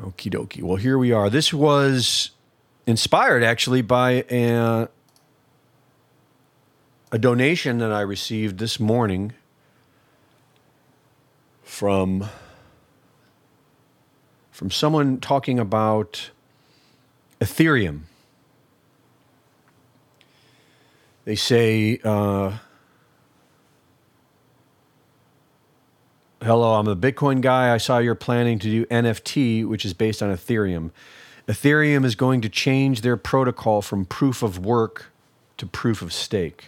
[0.00, 0.62] Okie dokie.
[0.62, 1.30] Well, here we are.
[1.30, 2.30] This was
[2.86, 4.88] inspired actually by a,
[7.10, 9.32] a donation that I received this morning
[11.62, 12.28] from
[14.56, 16.30] from someone talking about
[17.42, 18.04] Ethereum.
[21.26, 22.56] They say, uh,
[26.40, 27.74] Hello, I'm a Bitcoin guy.
[27.74, 30.90] I saw you're planning to do NFT, which is based on Ethereum.
[31.46, 35.12] Ethereum is going to change their protocol from proof of work
[35.58, 36.64] to proof of stake.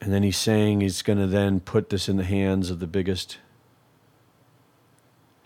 [0.00, 2.86] And then he's saying he's going to then put this in the hands of the
[2.86, 3.38] biggest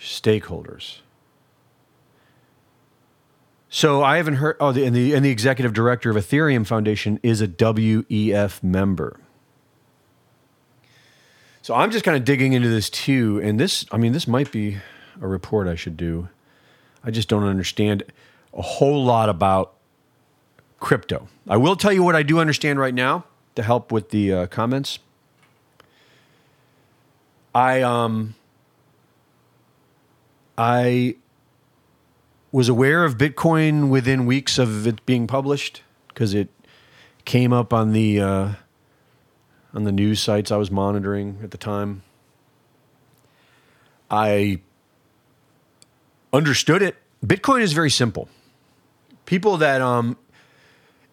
[0.00, 1.00] stakeholders.
[3.68, 4.56] So I haven't heard.
[4.58, 9.20] Oh, the, and the and the executive director of Ethereum Foundation is a WEF member.
[11.62, 13.40] So I'm just kind of digging into this too.
[13.44, 14.78] And this, I mean, this might be
[15.20, 16.28] a report I should do.
[17.04, 18.02] I just don't understand
[18.52, 19.74] a whole lot about
[20.80, 21.28] crypto.
[21.48, 24.46] I will tell you what I do understand right now to help with the uh,
[24.46, 24.98] comments.
[27.54, 28.34] I um
[30.60, 31.16] I
[32.52, 36.50] was aware of Bitcoin within weeks of it being published because it
[37.24, 38.52] came up on the uh,
[39.72, 42.02] on the news sites I was monitoring at the time.
[44.10, 44.60] I
[46.30, 46.96] understood it.
[47.24, 48.28] Bitcoin is very simple.
[49.24, 50.18] People that um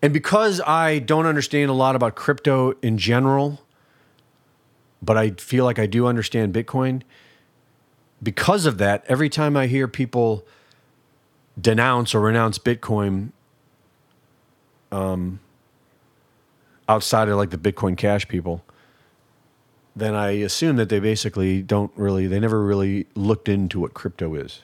[0.02, 3.62] and because I don't understand a lot about crypto in general,
[5.02, 7.04] but I feel like I do understand Bitcoin,
[8.22, 10.46] because of that, every time I hear people
[11.60, 13.32] denounce or renounce Bitcoin,
[14.92, 15.40] um,
[16.90, 18.64] outside of like the Bitcoin Cash people,
[19.96, 24.36] then I assume that they basically don't really, they never really looked into what crypto
[24.36, 24.62] is.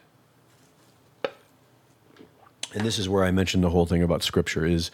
[2.74, 4.92] And this is where I mentioned the whole thing about scripture is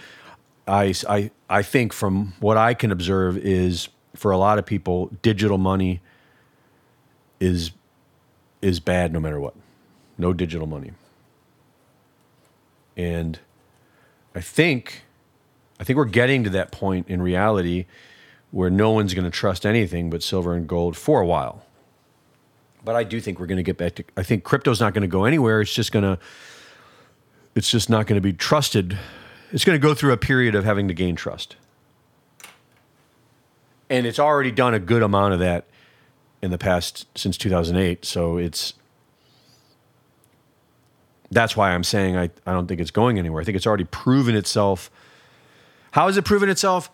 [0.68, 5.08] I, I, I think from what I can observe is for a lot of people,
[5.22, 6.02] digital money
[7.40, 7.72] is,
[8.62, 9.56] is bad no matter what.
[10.18, 10.92] No digital money.
[12.98, 13.40] And
[14.36, 15.04] I think
[15.80, 17.86] I think we're getting to that point in reality
[18.52, 21.66] where no one's going to trust anything but silver and gold for a while.
[22.84, 25.04] But I do think we're going to get back to I think crypto's not going
[25.04, 25.62] to go anywhere.
[25.62, 26.20] It's just going to
[27.56, 28.98] it's just not going to be trusted.
[29.52, 31.56] It's going to go through a period of having to gain trust.
[33.90, 35.69] And it's already done a good amount of that
[36.42, 38.74] in the past since 2008, so it's
[41.32, 43.42] that's why I'm saying I, I don't think it's going anywhere.
[43.42, 44.90] I think it's already proven itself.
[45.92, 46.90] How has it proven itself?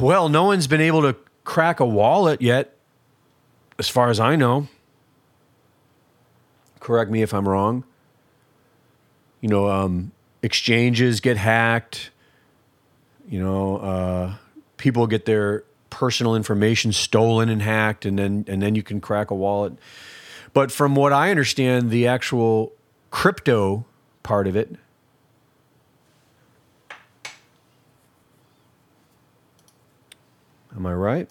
[0.00, 2.76] Well, no one's been able to crack a wallet yet,
[3.78, 4.68] as far as I know.
[6.80, 7.84] Correct me if I'm wrong.
[9.40, 12.10] You know, um, exchanges get hacked.
[13.28, 14.34] You know, uh,
[14.76, 19.30] people get their personal information stolen and hacked, and then and then you can crack
[19.30, 19.74] a wallet.
[20.52, 22.72] But from what I understand, the actual
[23.12, 23.84] crypto
[24.24, 24.74] part of it.
[30.74, 31.30] Am I right?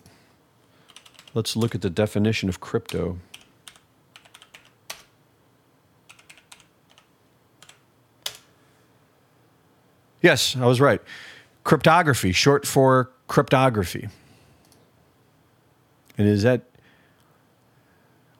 [1.33, 3.19] Let's look at the definition of crypto.
[10.21, 11.01] Yes, I was right.
[11.65, 14.07] Cryptography, short for cryptography.
[16.17, 16.63] And is that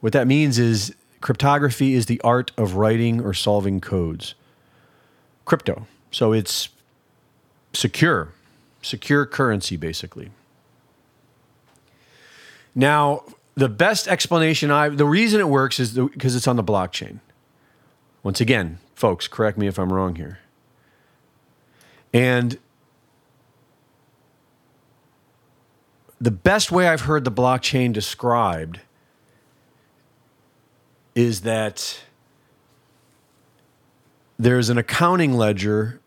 [0.01, 0.93] what that means is
[1.23, 4.35] Cryptography is the art of writing or solving codes.
[5.45, 5.87] Crypto.
[6.11, 6.67] So it's
[7.71, 8.33] secure,
[8.81, 10.31] secure currency, basically.
[12.75, 13.23] Now,
[13.55, 17.19] the best explanation I, the reason it works is because it's on the blockchain.
[18.21, 20.39] Once again, folks, correct me if I'm wrong here.
[22.13, 22.59] And
[26.23, 28.79] the best way I've heard the blockchain described
[31.15, 31.99] is that
[34.39, 35.99] there's an accounting ledger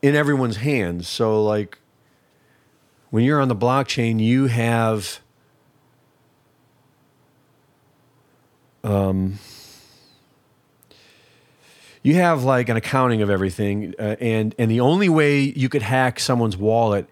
[0.00, 1.08] in everyone's hands.
[1.08, 1.80] So, like,
[3.10, 5.20] when you're on the blockchain, you have
[8.84, 9.40] um,
[12.04, 15.82] you have like an accounting of everything, uh, and and the only way you could
[15.82, 17.08] hack someone's wallet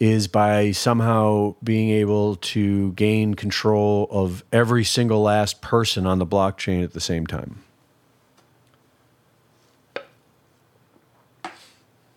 [0.00, 6.26] is by somehow being able to gain control of every single last person on the
[6.26, 7.62] blockchain at the same time.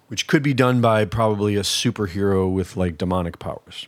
[0.08, 3.88] Which could be done by probably a superhero with like demonic powers.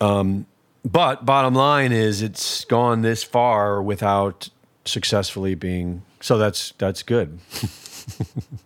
[0.00, 0.46] Um,
[0.84, 4.48] but bottom line is it's gone this far without
[4.84, 7.38] successfully being so that's that's good.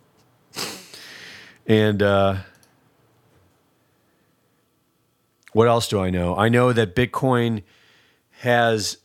[1.69, 2.37] and uh,
[5.53, 6.35] what else do I know?
[6.35, 7.61] I know that Bitcoin
[8.39, 8.97] has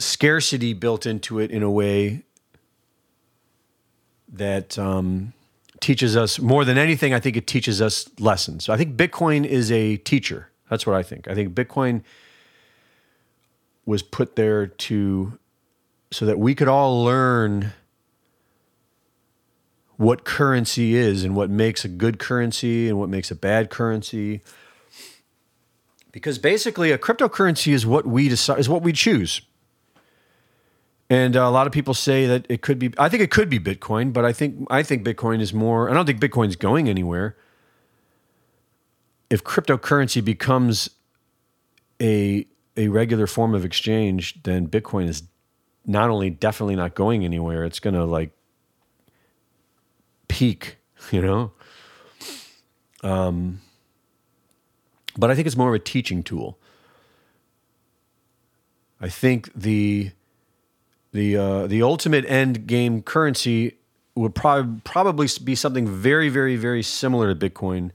[0.00, 2.24] scarcity built into it in a way
[4.32, 5.32] that um,
[5.80, 7.14] teaches us more than anything.
[7.14, 8.64] I think it teaches us lessons.
[8.64, 10.48] So I think Bitcoin is a teacher.
[10.68, 11.28] That's what I think.
[11.28, 12.02] I think Bitcoin
[13.86, 15.38] was put there to
[16.10, 17.72] so that we could all learn
[20.02, 24.42] what currency is and what makes a good currency and what makes a bad currency.
[26.10, 29.40] Because basically, a cryptocurrency is what we decide is what we choose.
[31.08, 32.92] And uh, a lot of people say that it could be.
[32.98, 35.88] I think it could be Bitcoin, but I think I think Bitcoin is more.
[35.88, 37.36] I don't think Bitcoin's going anywhere.
[39.30, 40.90] If cryptocurrency becomes
[42.00, 42.46] a
[42.76, 45.22] a regular form of exchange, then Bitcoin is
[45.86, 47.64] not only definitely not going anywhere.
[47.64, 48.32] It's going to like
[50.32, 50.78] peak,
[51.10, 51.52] you know?
[53.02, 53.60] Um,
[55.16, 56.58] but I think it's more of a teaching tool.
[59.00, 60.12] I think the
[61.12, 63.76] the uh, the ultimate end game currency
[64.14, 67.90] would probably probably be something very very very similar to Bitcoin,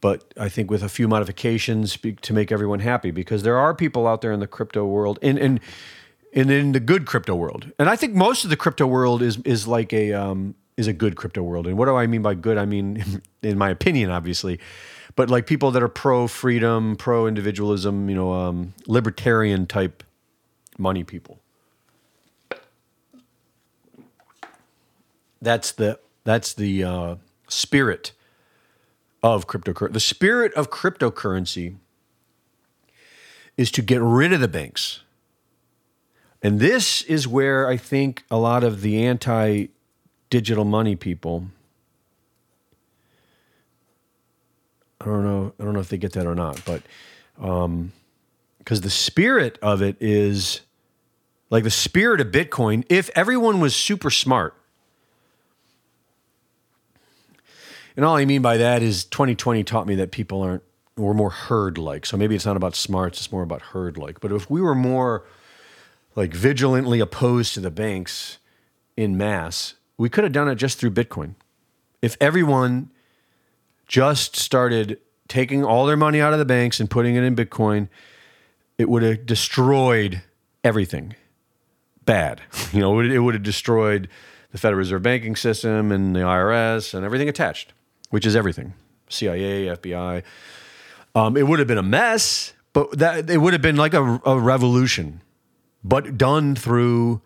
[0.00, 4.06] but I think with a few modifications to make everyone happy because there are people
[4.06, 5.60] out there in the crypto world and and
[6.32, 9.36] and in the good crypto world, and I think most of the crypto world is
[9.44, 11.66] is like a um, is a good crypto world.
[11.66, 12.58] And what do I mean by good?
[12.58, 14.58] I mean, in my opinion, obviously,
[15.16, 20.02] but like people that are pro freedom, pro individualism, you know, um, libertarian type
[20.78, 21.40] money people.
[25.40, 27.16] That's the that's the uh,
[27.48, 28.12] spirit
[29.22, 29.92] of cryptocurrency.
[29.92, 31.76] The spirit of cryptocurrency
[33.56, 35.00] is to get rid of the banks.
[36.42, 39.66] And this is where I think a lot of the anti
[40.30, 41.46] digital money people.
[45.00, 45.52] I don't know.
[45.58, 46.82] I don't know if they get that or not, but
[47.36, 47.92] because um,
[48.68, 50.62] the spirit of it is
[51.50, 52.84] like the spirit of Bitcoin.
[52.88, 54.54] If everyone was super smart,
[57.96, 60.62] and all I mean by that is 2020 taught me that people aren't
[60.96, 62.06] we're more herd like.
[62.06, 64.20] So maybe it's not about smarts; it's more about herd like.
[64.20, 65.24] But if we were more
[66.14, 68.38] like vigilantly opposed to the banks
[68.96, 71.34] in mass, we could have done it just through Bitcoin.
[72.02, 72.90] If everyone
[73.86, 77.88] just started taking all their money out of the banks and putting it in Bitcoin,
[78.78, 80.22] it would have destroyed
[80.62, 81.14] everything
[82.04, 82.40] bad.
[82.72, 84.08] You know, it would have destroyed
[84.50, 87.72] the Federal Reserve banking system and the IRS and everything attached,
[88.10, 88.74] which is everything
[89.08, 90.24] CIA, FBI.
[91.14, 94.20] Um, it would have been a mess, but that it would have been like a,
[94.26, 95.22] a revolution,
[95.84, 97.22] but done through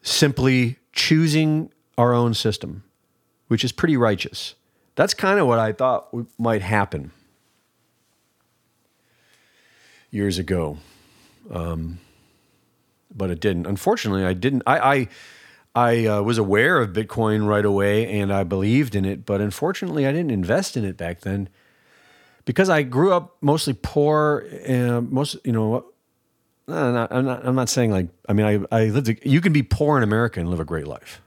[0.00, 2.84] simply choosing our own system,
[3.48, 4.54] which is pretty righteous.
[4.96, 7.10] That's kind of what I thought might happen
[10.10, 10.78] years ago.
[11.50, 11.98] Um,
[13.14, 13.66] but it didn't.
[13.66, 14.62] Unfortunately, I didn't.
[14.66, 15.08] I I,
[15.74, 19.26] I uh, was aware of Bitcoin right away, and I believed in it.
[19.26, 21.48] But unfortunately, I didn't invest in it back then
[22.44, 24.46] because I grew up mostly poor.
[24.66, 25.86] And most, you know,
[26.68, 27.46] I'm not, I'm not.
[27.46, 28.08] I'm not saying like.
[28.28, 29.08] I mean, I I lived.
[29.08, 31.20] A, you can be poor in America and live a great life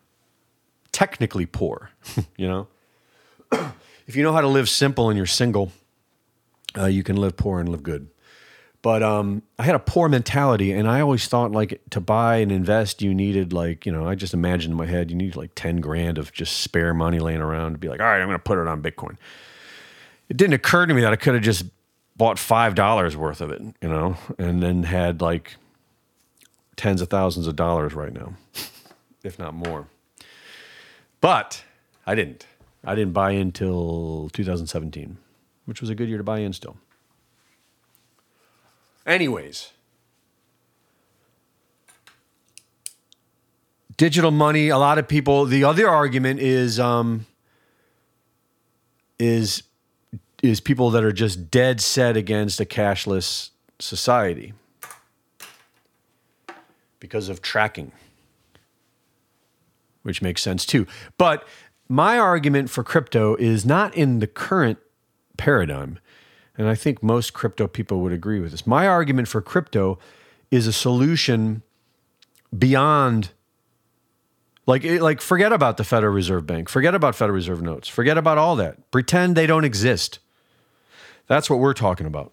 [0.97, 1.91] technically poor,
[2.37, 2.67] you know?
[4.07, 5.71] if you know how to live simple and you're single,
[6.75, 8.07] uh, you can live poor and live good.
[8.81, 12.51] But um, I had a poor mentality, and I always thought like to buy and
[12.51, 15.51] invest, you needed like you know I just imagined in my head you need like
[15.53, 18.39] ten grand of just spare money laying around to be like, all right, I'm going
[18.39, 19.17] to put it on Bitcoin.
[20.29, 21.65] It didn't occur to me that I could have just
[22.15, 25.57] bought five dollars worth of it, you know, and then had like
[26.75, 28.33] tens of thousands of dollars right now,
[29.23, 29.87] if not more.
[31.21, 31.63] But
[32.05, 32.45] I didn't.
[32.83, 35.17] I didn't buy in till 2017,
[35.65, 36.77] which was a good year to buy in still.
[39.05, 39.71] Anyways,
[43.97, 44.69] digital money.
[44.69, 45.45] A lot of people.
[45.45, 47.25] The other argument is um,
[49.19, 49.63] is
[50.43, 53.49] is people that are just dead set against a cashless
[53.79, 54.53] society
[56.99, 57.91] because of tracking,
[60.07, 60.87] which makes sense too.
[61.17, 61.45] But
[61.89, 64.79] my argument for crypto is not in the current
[65.35, 65.99] paradigm.
[66.57, 68.65] And I think most crypto people would agree with this.
[68.65, 69.99] My argument for crypto
[70.49, 71.61] is a solution
[72.57, 73.31] beyond
[74.65, 78.37] like like forget about the Federal Reserve Bank, forget about Federal Reserve notes, forget about
[78.37, 78.89] all that.
[78.91, 80.19] Pretend they don't exist.
[81.27, 82.31] That's what we're talking about.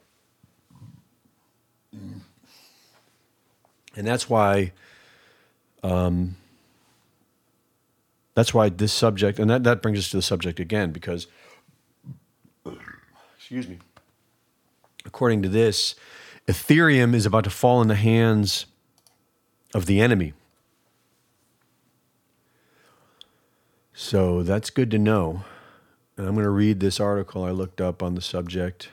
[3.96, 4.72] And that's why
[5.82, 6.36] um,
[8.34, 11.26] that's why this subject, and that, that brings us to the subject again, because,
[13.36, 13.78] excuse me,
[15.04, 15.94] according to this,
[16.48, 18.66] Ethereum is about to fall in the hands
[19.72, 20.34] of the enemy.
[23.92, 25.44] So that's good to know.
[26.16, 28.88] And I'm going to read this article I looked up on the subject.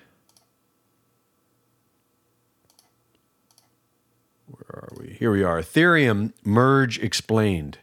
[4.47, 5.13] Where are we?
[5.13, 5.59] Here we are.
[5.59, 7.79] Ethereum merge explained.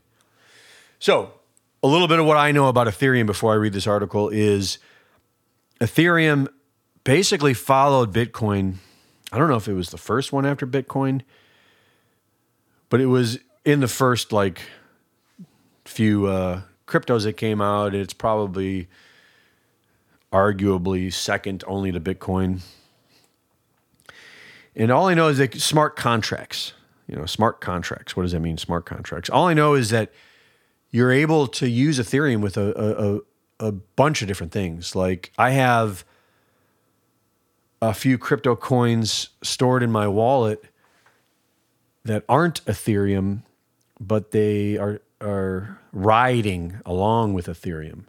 [0.99, 1.38] So,
[1.83, 4.79] a little bit of what I know about Ethereum before I read this article is
[5.81, 6.49] Ethereum
[7.05, 8.75] basically followed Bitcoin.
[9.33, 11.23] I don't know if it was the first one after Bitcoin,
[12.89, 14.63] but it was in the first like
[15.85, 17.95] few uh, cryptos that came out.
[17.95, 18.89] It's probably
[20.33, 22.61] arguably second only to Bitcoin.
[24.75, 26.73] And all I know is that smart contracts,
[27.07, 28.17] you know, smart contracts.
[28.17, 29.31] What does that mean, smart contracts?
[29.31, 30.13] All I know is that
[30.91, 33.23] you're able to use Ethereum with a,
[33.61, 34.95] a, a bunch of different things.
[34.97, 36.05] Like I have
[37.81, 40.65] a few crypto coins stored in my wallet
[42.05, 43.43] that aren't Ethereum,
[44.01, 48.05] but they are are riding along with Ethereum.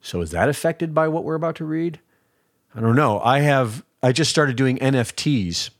[0.00, 2.00] So is that affected by what we're about to read?
[2.74, 3.20] I don't know.
[3.20, 5.70] I have I just started doing NFTs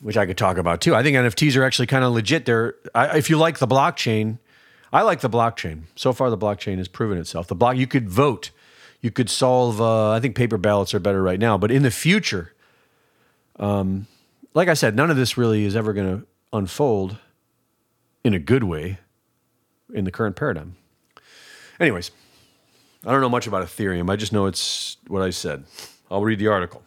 [0.00, 0.94] which I could talk about too.
[0.94, 2.46] I think NFTs are actually kind of legit.
[2.46, 4.38] They're I, if you like the blockchain,
[4.92, 5.82] I like the blockchain.
[5.96, 7.46] So far, the blockchain has proven itself.
[7.46, 8.50] The block you could vote,
[9.00, 9.80] you could solve.
[9.80, 12.54] Uh, I think paper ballots are better right now, but in the future,
[13.58, 14.06] um,
[14.54, 17.18] like I said, none of this really is ever going to unfold
[18.22, 18.98] in a good way
[19.92, 20.76] in the current paradigm.
[21.78, 22.10] Anyways,
[23.04, 24.10] I don't know much about Ethereum.
[24.10, 25.64] I just know it's what I said.
[26.10, 26.82] I'll read the article.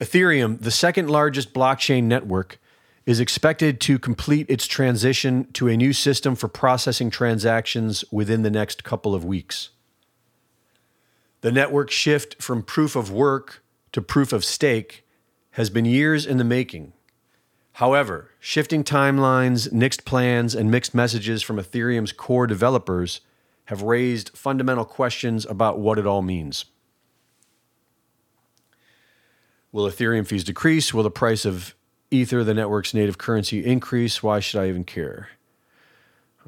[0.00, 2.58] Ethereum, the second largest blockchain network,
[3.04, 8.50] is expected to complete its transition to a new system for processing transactions within the
[8.50, 9.70] next couple of weeks.
[11.42, 15.06] The network shift from proof of work to proof of stake
[15.52, 16.92] has been years in the making.
[17.72, 23.20] However, shifting timelines, nixed plans, and mixed messages from Ethereum's core developers
[23.66, 26.66] have raised fundamental questions about what it all means.
[29.72, 30.92] Will Ethereum fees decrease?
[30.92, 31.74] Will the price of
[32.10, 34.22] Ether, the network's native currency, increase?
[34.22, 35.28] Why should I even care?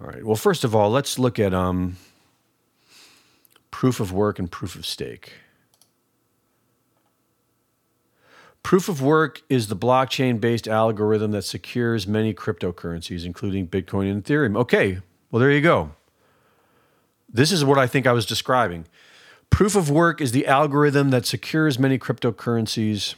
[0.01, 0.25] All right.
[0.25, 1.97] Well, first of all, let's look at um,
[3.71, 5.35] proof of work and proof of stake.
[8.63, 14.25] Proof of work is the blockchain based algorithm that secures many cryptocurrencies, including Bitcoin and
[14.25, 14.57] Ethereum.
[14.57, 15.01] Okay,
[15.31, 15.93] well, there you go.
[17.29, 18.87] This is what I think I was describing.
[19.53, 23.15] Proof of work is the algorithm that secures many cryptocurrencies.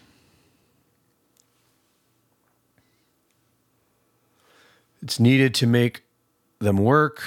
[5.00, 6.02] It's needed to make
[6.58, 7.22] them work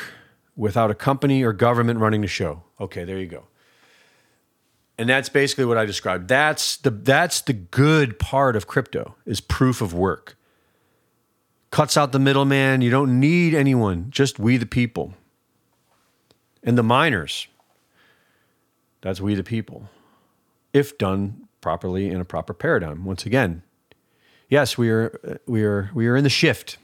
[0.57, 2.63] without a company or government running the show.
[2.81, 3.45] Okay, there you go.
[4.97, 6.27] And that's basically what I described.
[6.27, 10.35] That's the that's the good part of crypto is proof of work.
[11.71, 12.81] Cuts out the middleman.
[12.81, 15.13] You don't need anyone, just we the people.
[16.61, 17.47] And the miners,
[19.01, 19.89] that's we the people,
[20.73, 23.05] if done properly in a proper paradigm.
[23.05, 23.63] Once again,
[24.49, 26.77] yes, we are uh, we are we are in the shift.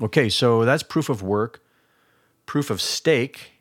[0.00, 1.62] Okay, so that's proof of work,
[2.46, 3.52] proof of stake.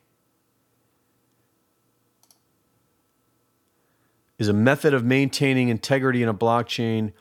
[4.37, 7.11] Is a method of maintaining integrity in a blockchain,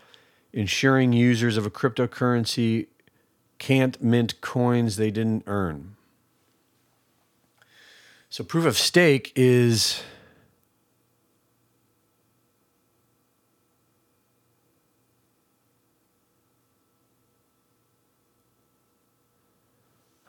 [0.53, 2.89] ensuring users of a cryptocurrency
[3.59, 5.97] can't mint coins they didn't earn.
[8.29, 10.03] So proof of stake is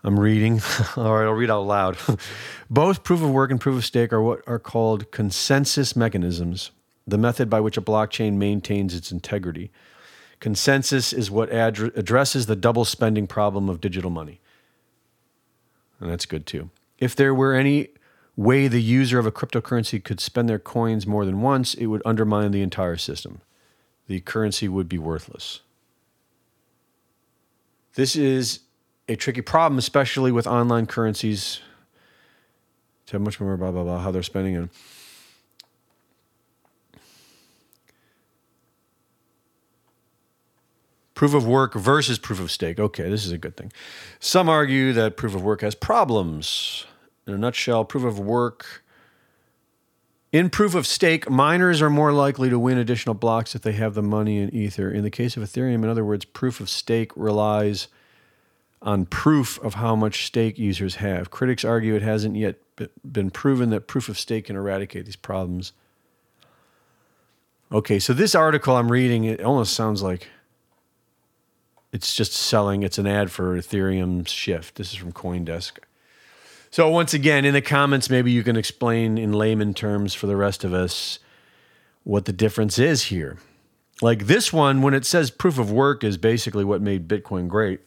[0.08, 0.62] I'm reading.
[0.96, 1.98] All right, I'll read out loud.
[2.70, 6.72] Both proof of work and proof of stake are what are called consensus mechanisms,
[7.06, 9.70] the method by which a blockchain maintains its integrity.
[10.40, 14.40] Consensus is what ad- addresses the double spending problem of digital money.
[16.00, 16.70] And that's good too.
[17.00, 17.90] If there were any
[18.38, 22.02] way the user of a cryptocurrency could spend their coins more than once, it would
[22.06, 23.42] undermine the entire system.
[24.08, 25.60] The currency would be worthless.
[27.96, 28.62] This is
[29.08, 31.62] a tricky problem, especially with online currencies.
[33.08, 34.70] To have much more blah blah blah how they're spending it.
[41.14, 42.80] Proof of work versus proof of stake.
[42.80, 43.72] Okay, this is a good thing.
[44.20, 46.86] Some argue that proof of work has problems.
[47.26, 48.84] In a nutshell, proof of work.
[50.32, 53.96] In proof of stake, miners are more likely to win additional blocks if they have
[53.96, 54.92] the money in Ether.
[54.92, 57.88] In the case of Ethereum, in other words, proof of stake relies
[58.82, 61.32] on proof of how much stake users have.
[61.32, 62.58] Critics argue it hasn't yet
[63.10, 65.74] been proven that proof of stake can eradicate these problems.
[67.72, 70.30] Okay, so this article I'm reading, it almost sounds like
[71.92, 72.84] it's just selling.
[72.84, 74.76] It's an ad for Ethereum Shift.
[74.76, 75.80] This is from CoinDesk.
[76.70, 80.36] So once again, in the comments, maybe you can explain in layman terms for the
[80.36, 81.20] rest of us
[82.04, 83.38] what the difference is here.
[84.02, 87.82] Like this one, when it says proof of work is basically what made Bitcoin great.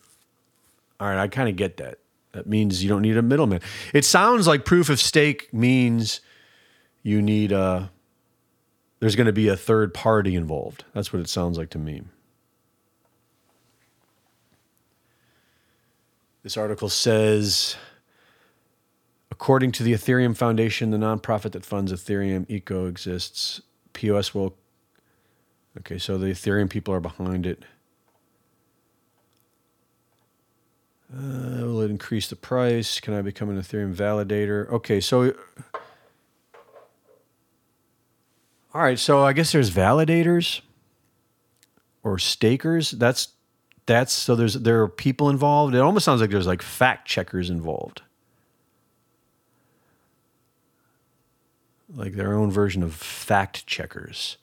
[1.01, 1.99] All right, I kind of get that.
[2.33, 3.61] That means you don't need a middleman.
[3.93, 6.21] It sounds like proof of stake means
[7.03, 7.91] you need a.
[9.01, 10.85] There's going to be a third party involved.
[10.93, 12.03] That's what it sounds like to me.
[16.43, 17.77] This article says
[19.41, 23.63] according to the Ethereum Foundation, the nonprofit that funds Ethereum Eco exists.
[23.95, 24.55] POS will.
[25.79, 27.65] Okay, so the Ethereum people are behind it.
[31.13, 33.01] Uh, will it increase the price?
[33.01, 34.69] Can I become an Ethereum validator?
[34.71, 35.35] Okay, so.
[38.73, 40.61] All right, so I guess there's validators
[42.05, 42.93] or stakers.
[42.93, 43.29] That's
[43.87, 45.75] that's so there's there are people involved.
[45.75, 48.03] It almost sounds like there's like fact checkers involved.
[51.93, 54.37] Like their own version of fact checkers.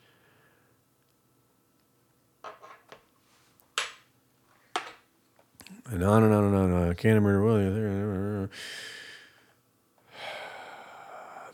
[5.90, 6.90] And on and on and on and on.
[6.90, 8.50] I can't remember.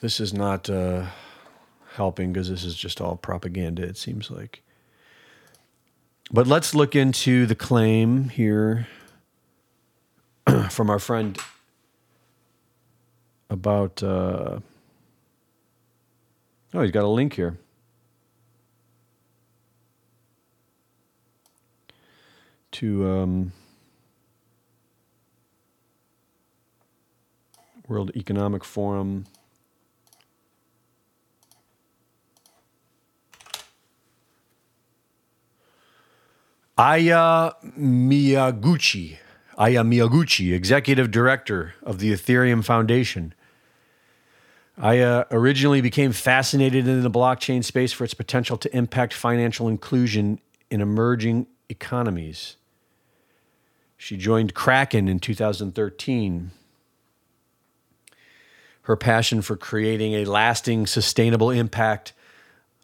[0.02, 1.06] This is not uh,
[1.94, 4.64] helping because this is just all propaganda, it seems like.
[6.32, 8.88] But let's look into the claim here
[10.70, 11.38] from our friend
[13.52, 14.02] about.
[14.02, 14.60] Uh,
[16.74, 17.60] oh, he's got a link here.
[22.72, 23.52] To um,
[27.88, 29.26] World Economic Forum.
[36.78, 39.18] Aya Miyaguchi,
[39.58, 43.36] Aya Miyaguchi, executive director of the Ethereum Foundation.
[44.82, 50.40] Aya originally became fascinated in the blockchain space for its potential to impact financial inclusion
[50.72, 52.58] in emerging economies.
[53.96, 56.52] She joined Kraken in 2013.
[58.84, 62.14] Her passion for creating a lasting, sustainable impact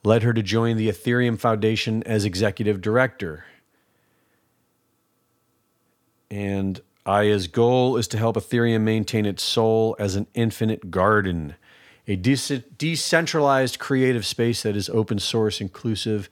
[0.04, 3.45] led her to join the Ethereum Foundation as executive director.
[6.32, 11.56] And Aya's goal is to help Ethereum maintain its soul as an infinite garden,
[12.08, 16.30] a de- decentralized creative space that is open source, inclusive,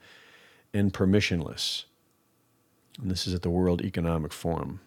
[0.72, 1.84] and permissionless.
[3.00, 4.80] And this is at the World Economic Forum.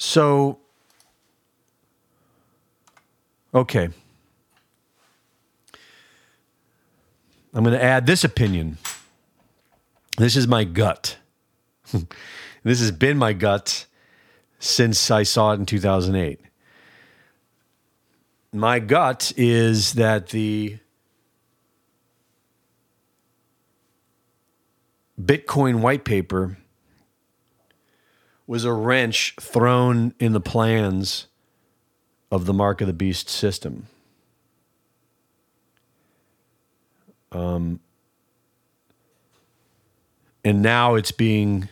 [0.00, 0.58] So,
[3.54, 3.90] okay.
[7.52, 8.78] I'm going to add this opinion.
[10.16, 11.18] This is my gut.
[12.62, 13.84] this has been my gut
[14.58, 16.40] since I saw it in 2008.
[18.54, 20.78] My gut is that the
[25.20, 26.56] Bitcoin white paper
[28.50, 31.28] was a wrench thrown in the plans
[32.32, 33.86] of the Mark of the Beast system.
[37.30, 37.78] Um,
[40.44, 41.68] and now it's being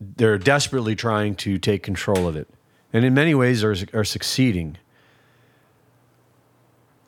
[0.00, 2.48] they're desperately trying to take control of it,
[2.92, 4.78] and in many ways are are succeeding.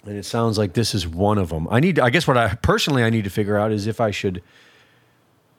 [0.07, 1.67] And it sounds like this is one of them.
[1.73, 4.13] I need, I guess, what I personally I need to figure out is if I
[4.13, 4.45] should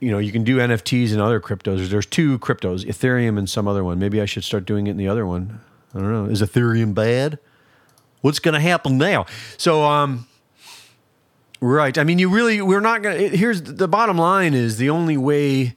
[0.04, 1.88] you know, you can do NFTs and other cryptos.
[1.88, 4.00] There's two cryptos, Ethereum and some other one.
[4.00, 5.62] Maybe I should start doing it in the other one.
[5.96, 6.26] I don't know.
[6.26, 7.40] Is Ethereum bad?
[8.20, 9.26] What's going to happen now?
[9.58, 10.28] So, um,
[11.62, 11.98] right.
[11.98, 15.16] I mean, you really, we're not going to, here's the bottom line is the only
[15.16, 15.74] way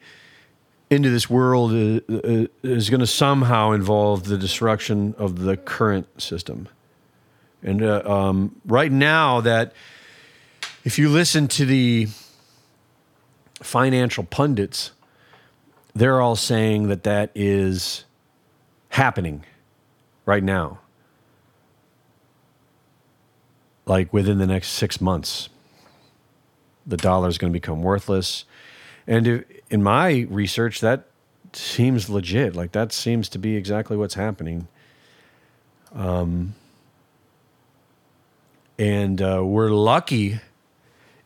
[0.91, 6.69] into this world is, is going to somehow involve the destruction of the current system.
[7.63, 9.73] And uh, um, right now, that
[10.85, 12.09] if you listen to the
[13.63, 14.93] financial pundits,
[15.95, 18.05] they're all saying that that is
[18.91, 19.45] happening
[20.25, 20.81] right now.
[23.87, 25.49] Like within the next six months,
[26.87, 28.45] the dollar is going to become worthless.
[29.07, 31.07] And in my research, that
[31.53, 32.55] seems legit.
[32.55, 34.69] Like that seems to be exactly what's happening.
[35.95, 36.55] Um,
[38.79, 40.41] and uh, we're lucky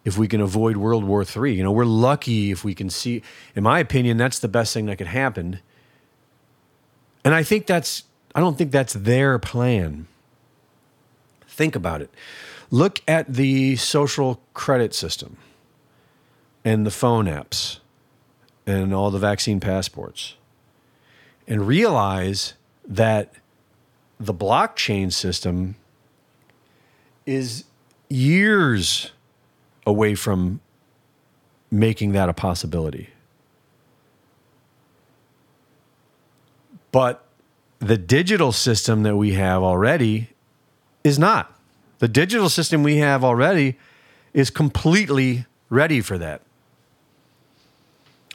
[0.04, 1.54] if we can avoid World War III.
[1.54, 3.22] You know, we're lucky if we can see,
[3.54, 5.60] in my opinion, that's the best thing that could happen.
[7.24, 10.06] And I think that's, I don't think that's their plan.
[11.46, 12.10] Think about it.
[12.70, 15.36] Look at the social credit system
[16.64, 17.80] and the phone apps
[18.66, 20.36] and all the vaccine passports
[21.46, 22.54] and realize
[22.86, 23.34] that
[24.18, 25.74] the blockchain system
[27.26, 27.64] is
[28.08, 29.10] years
[29.90, 30.60] away from
[31.70, 33.10] making that a possibility.
[36.92, 37.24] But
[37.78, 40.30] the digital system that we have already
[41.04, 41.56] is not.
[41.98, 43.78] The digital system we have already
[44.32, 46.42] is completely ready for that.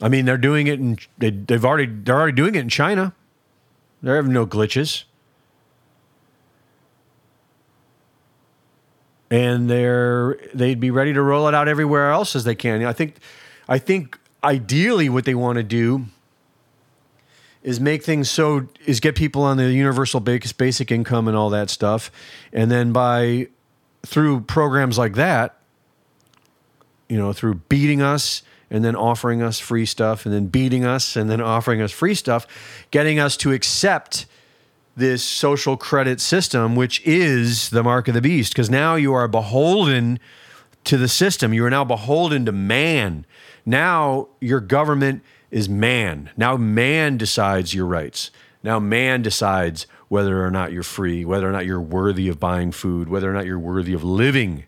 [0.01, 3.13] I mean, they're doing it in they, they've already they're already doing it in China.
[4.03, 5.05] They have no glitches.
[9.29, 12.85] And they're they'd be ready to roll it out everywhere else as they can.
[12.85, 13.15] I think
[13.67, 16.05] I think ideally what they want to do
[17.63, 21.69] is make things so is get people on the universal basic income and all that
[21.69, 22.11] stuff
[22.53, 23.47] and then by
[24.05, 25.57] through programs like that
[27.09, 31.15] you know through beating us and then offering us free stuff and then beating us
[31.15, 32.45] and then offering us free stuff
[32.91, 34.27] getting us to accept
[34.95, 39.27] this social credit system, which is the mark of the beast, because now you are
[39.27, 40.19] beholden
[40.85, 41.53] to the system.
[41.53, 43.25] You are now beholden to man.
[43.65, 46.29] Now your government is man.
[46.37, 48.31] Now man decides your rights.
[48.63, 52.71] Now man decides whether or not you're free, whether or not you're worthy of buying
[52.71, 54.65] food, whether or not you're worthy of living.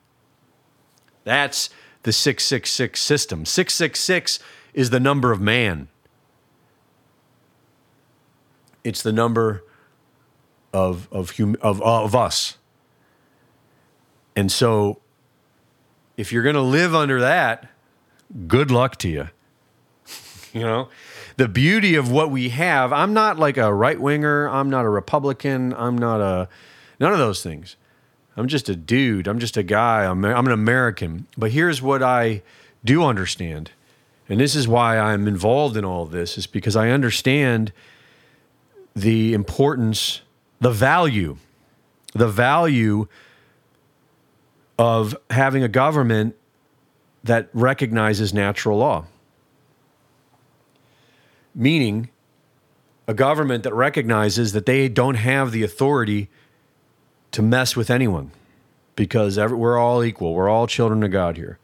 [1.23, 1.69] That's
[2.03, 3.45] the 666 system.
[3.45, 4.39] 666
[4.73, 5.88] is the number of man.
[8.84, 9.63] It's the number
[10.78, 12.57] of of hum, of of us.
[14.36, 15.01] And so
[16.15, 17.69] if you're going to live under that,
[18.47, 19.30] good luck to you.
[20.53, 20.89] you know,
[21.38, 24.89] the beauty of what we have, I'm not like a right winger, I'm not a
[24.89, 26.47] Republican, I'm not a
[26.99, 27.75] none of those things.
[28.36, 31.25] I'm just a dude, I'm just a guy, I'm, I'm an American.
[31.36, 32.43] But here's what I
[32.86, 33.71] do understand.
[34.30, 37.71] And this is why I'm involved in all this is because I understand
[38.95, 40.21] the importance
[40.60, 41.38] the value,
[42.14, 43.08] the value
[44.78, 46.36] of having a government
[47.24, 49.05] that recognizes natural law.
[51.53, 52.10] Meaning,
[53.08, 56.30] a government that recognizes that they don't have the authority
[57.32, 58.32] to mess with anyone
[58.95, 60.34] because every, we're all equal.
[60.34, 61.58] We're all children of God here.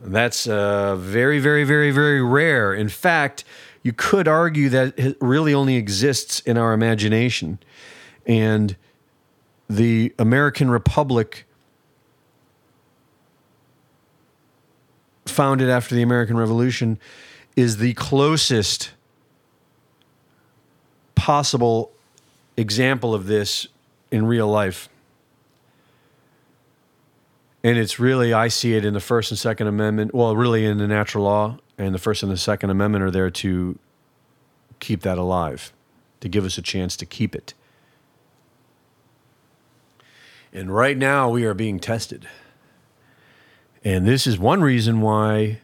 [0.00, 2.74] That's uh, very, very, very, very rare.
[2.74, 3.44] In fact,
[3.84, 7.58] you could argue that it really only exists in our imagination.
[8.26, 8.76] And
[9.68, 11.46] the American Republic,
[15.26, 16.98] founded after the American Revolution,
[17.56, 18.92] is the closest
[21.14, 21.92] possible
[22.56, 23.68] example of this
[24.10, 24.88] in real life.
[27.62, 30.78] And it's really, I see it in the First and Second Amendment, well, really in
[30.78, 33.78] the natural law and the First and the Second Amendment are there to
[34.80, 35.72] keep that alive,
[36.20, 37.54] to give us a chance to keep it.
[40.52, 42.28] And right now we are being tested.
[43.82, 45.58] And this is one reason why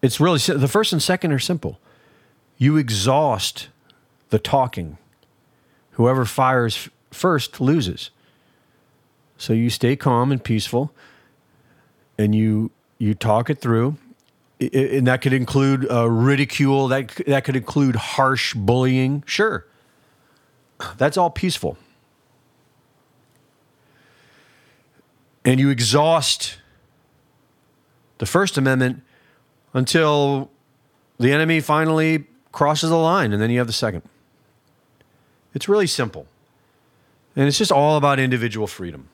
[0.00, 1.78] it's really the first and second are simple.
[2.56, 3.68] You exhaust
[4.30, 4.98] the talking.
[5.92, 8.10] Whoever fires first loses.
[9.36, 10.92] So you stay calm and peaceful
[12.18, 13.96] and you you talk it through
[14.72, 16.88] and that could include uh, ridicule.
[16.88, 19.22] That that could include harsh bullying.
[19.26, 19.66] Sure,
[20.96, 21.76] that's all peaceful.
[25.44, 26.58] And you exhaust
[28.18, 29.02] the First Amendment
[29.74, 30.50] until
[31.18, 34.02] the enemy finally crosses the line, and then you have the second.
[35.52, 36.26] It's really simple.
[37.36, 39.08] And it's just all about individual freedom.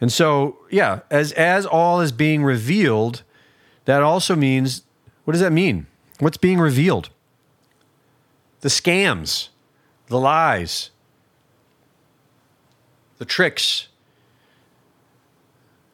[0.00, 3.22] And so, yeah, as as all is being revealed,
[3.86, 4.82] that also means
[5.24, 5.86] what does that mean?
[6.18, 7.10] What's being revealed?
[8.60, 9.48] The scams,
[10.06, 10.90] the lies,
[13.18, 13.88] the tricks,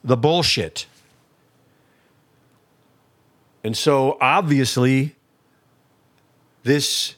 [0.02, 0.86] the bullshit.
[3.64, 5.14] And so obviously
[6.64, 7.14] this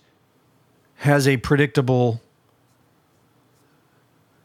[0.96, 2.20] has a predictable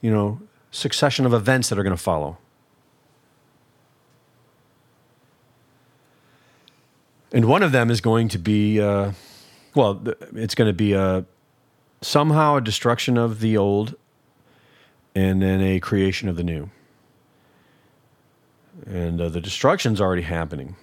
[0.02, 0.40] you know
[0.72, 2.38] succession of events that are going to follow.
[7.32, 9.12] And one of them is going to be, uh,
[9.76, 10.02] well,
[10.36, 11.22] it's going to be a, uh,
[12.02, 13.96] somehow a destruction of the old
[15.14, 16.70] and then a creation of the new.
[18.86, 20.76] And uh, the destruction's already happening.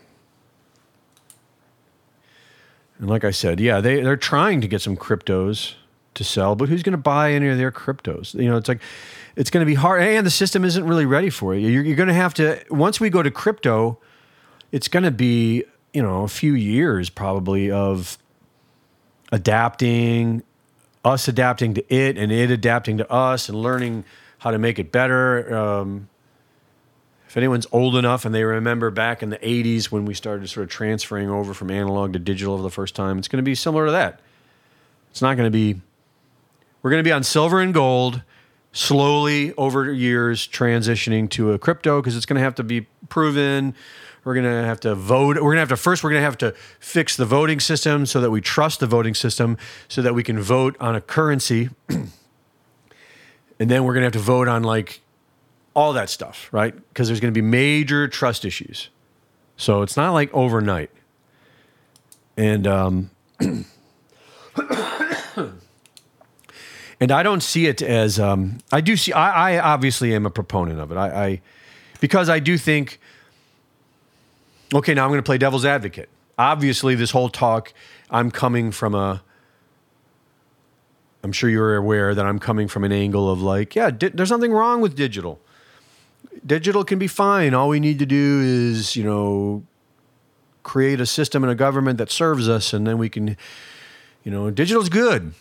[2.98, 5.74] And like I said, yeah, they, they're trying to get some cryptos
[6.16, 8.34] to sell, but who's going to buy any of their cryptos?
[8.34, 8.80] You know, it's like
[9.36, 11.68] it's going to be hard, and the system isn't really ready for you.
[11.68, 13.98] You're, you're going to have to once we go to crypto,
[14.72, 18.18] it's going to be you know a few years probably of
[19.32, 20.42] adapting,
[21.04, 24.04] us adapting to it, and it adapting to us, and learning
[24.38, 25.54] how to make it better.
[25.54, 26.08] Um,
[27.28, 30.64] if anyone's old enough and they remember back in the 80s when we started sort
[30.64, 33.54] of transferring over from analog to digital for the first time, it's going to be
[33.54, 34.20] similar to that.
[35.10, 35.80] It's not going to be,
[36.86, 38.22] we're going to be on silver and gold
[38.70, 43.74] slowly over years transitioning to a crypto because it's going to have to be proven.
[44.22, 45.34] We're going to have to vote.
[45.34, 48.06] We're going to have to first, we're going to have to fix the voting system
[48.06, 49.58] so that we trust the voting system
[49.88, 51.70] so that we can vote on a currency.
[51.88, 52.08] and
[53.58, 55.00] then we're going to have to vote on like
[55.74, 56.72] all that stuff, right?
[56.72, 58.90] Because there's going to be major trust issues.
[59.56, 60.92] So it's not like overnight.
[62.36, 63.10] And, um,
[67.00, 69.12] and I don't see it as um, I do see.
[69.12, 70.96] I, I, obviously am a proponent of it.
[70.96, 71.40] I, I
[72.00, 73.00] because I do think.
[74.74, 76.08] Okay, now I'm going to play devil's advocate.
[76.38, 77.72] Obviously, this whole talk,
[78.10, 79.22] I'm coming from a.
[81.22, 84.30] I'm sure you're aware that I'm coming from an angle of like, yeah, di- there's
[84.30, 85.40] nothing wrong with digital.
[86.44, 87.52] Digital can be fine.
[87.52, 89.64] All we need to do is, you know,
[90.62, 93.36] create a system and a government that serves us, and then we can,
[94.24, 95.34] you know, digital's good.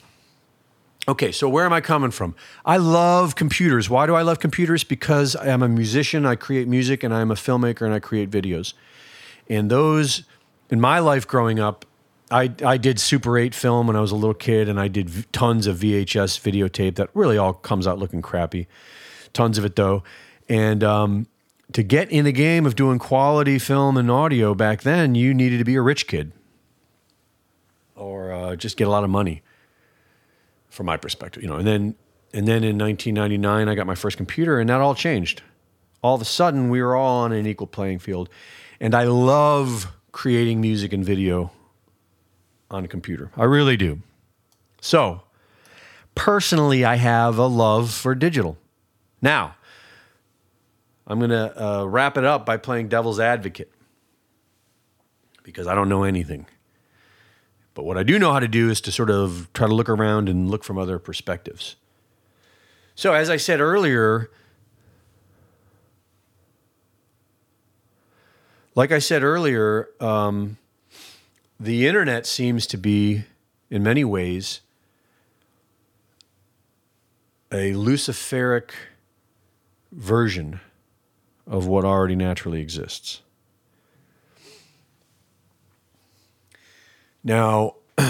[1.07, 2.35] Okay, so where am I coming from?
[2.65, 3.89] I love computers.
[3.89, 4.83] Why do I love computers?
[4.83, 8.73] Because I'm a musician, I create music, and I'm a filmmaker, and I create videos.
[9.47, 10.23] And those,
[10.71, 11.85] in my life growing up,
[12.31, 15.31] I, I did Super 8 film when I was a little kid, and I did
[15.31, 18.65] tons of VHS videotape that really all comes out looking crappy.
[19.31, 20.03] Tons of it, though.
[20.49, 21.27] And um,
[21.73, 25.59] to get in the game of doing quality film and audio back then, you needed
[25.59, 26.31] to be a rich kid
[27.95, 29.41] or uh, just get a lot of money
[30.75, 31.55] from my perspective, you know.
[31.55, 31.95] And then
[32.33, 35.41] and then in 1999, I got my first computer, and that all changed.
[36.03, 38.29] All of a sudden, we were all on an equal playing field,
[38.79, 41.51] and I love creating music and video
[42.69, 43.31] on a computer.
[43.37, 44.01] I really do.
[44.81, 45.21] So,
[46.13, 48.57] personally, I have a love for digital.
[49.21, 49.55] Now,
[51.07, 53.71] I'm going to uh, wrap it up by playing devil's advocate
[55.43, 56.47] because I don't know anything.
[57.75, 59.89] But what I do know how to do is to sort of try to look
[59.89, 61.75] around and look from other perspectives.
[62.95, 64.31] So, as I said earlier,
[68.75, 70.57] like I said earlier, um,
[71.59, 73.25] the internet seems to be,
[73.69, 74.61] in many ways,
[77.51, 78.71] a Luciferic
[79.91, 80.61] version
[81.45, 83.21] of what already naturally exists.
[87.25, 87.77] Now,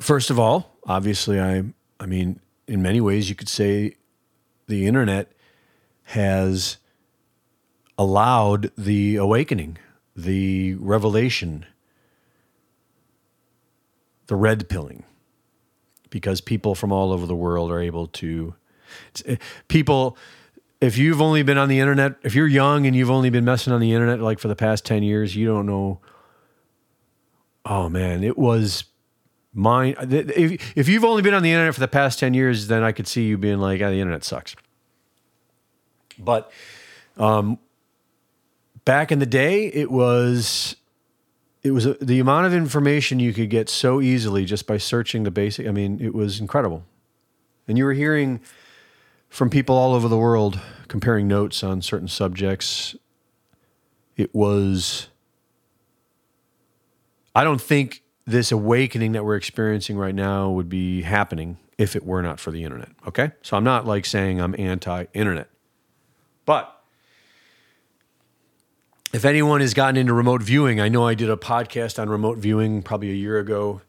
[0.00, 1.62] first of all, obviously, I,
[2.00, 3.94] I mean, in many ways, you could say
[4.66, 5.30] the internet
[6.02, 6.78] has
[7.96, 9.78] allowed the awakening,
[10.16, 11.66] the revelation,
[14.26, 15.04] the red pilling,
[16.10, 18.54] because people from all over the world are able to.
[19.24, 19.36] Eh,
[19.68, 20.16] people
[20.82, 23.72] if you've only been on the internet, if you're young and you've only been messing
[23.72, 26.00] on the internet like for the past 10 years, you don't know.
[27.64, 28.84] Oh man, it was
[29.54, 29.94] mine.
[30.00, 32.90] If, if you've only been on the internet for the past 10 years, then I
[32.90, 34.56] could see you being like, the internet sucks.
[36.18, 36.50] But
[37.16, 37.58] Um,
[38.84, 40.76] back in the day, it was
[41.62, 45.22] it was a, the amount of information you could get so easily just by searching
[45.22, 45.68] the basic.
[45.68, 46.84] I mean, it was incredible,
[47.68, 48.40] and you were hearing
[49.32, 52.94] from people all over the world comparing notes on certain subjects.
[54.14, 55.08] It was.
[57.34, 62.04] I don't think this awakening that we're experiencing right now would be happening if it
[62.04, 62.90] were not for the internet.
[63.08, 63.32] Okay.
[63.40, 65.48] So I'm not like saying I'm anti internet.
[66.44, 66.78] But
[69.14, 72.36] if anyone has gotten into remote viewing, I know I did a podcast on remote
[72.36, 73.80] viewing probably a year ago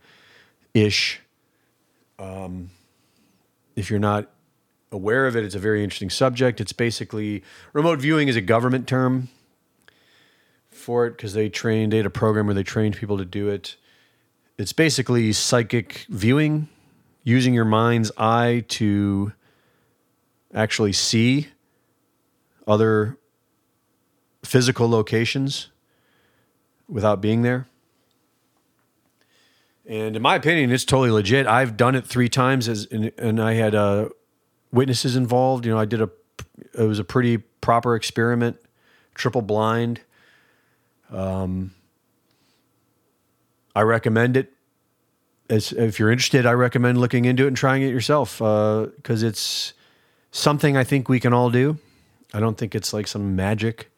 [0.74, 1.20] ish.
[2.18, 2.70] Um,
[3.76, 4.30] if you're not
[4.94, 6.62] aware of it, it's a very interesting subject.
[6.62, 9.30] It's basically remote viewing is a government term
[10.70, 13.50] for it because they trained, they had a program where they trained people to do
[13.50, 13.76] it.
[14.58, 16.70] It's basically psychic viewing,
[17.24, 19.34] using your mind's eye to
[20.54, 21.48] actually see
[22.68, 23.18] other
[24.44, 25.70] physical locations
[26.88, 27.68] without being there.
[29.86, 31.46] And in my opinion, it's totally legit.
[31.48, 34.10] I've done it three times, as and, and I had uh,
[34.74, 35.65] witnesses involved.
[35.65, 36.09] You know, I did a
[36.74, 38.57] it was a pretty proper experiment,
[39.13, 40.01] triple blind.
[41.11, 41.74] Um,
[43.76, 44.51] I recommend it.
[45.49, 49.28] As, if you're interested, I recommend looking into it and trying it yourself because uh,
[49.28, 49.74] it's
[50.32, 51.78] something I think we can all do.
[52.34, 53.91] I don't think it's like some magic.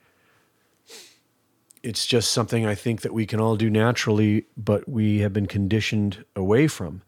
[1.84, 5.46] It's just something I think that we can all do naturally, but we have been
[5.46, 7.04] conditioned away from.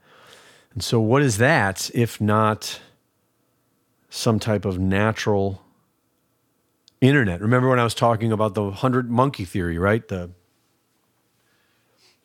[0.73, 2.79] And so, what is that if not
[4.09, 5.61] some type of natural
[7.01, 7.41] internet?
[7.41, 10.07] Remember when I was talking about the 100 monkey theory, right?
[10.07, 10.31] The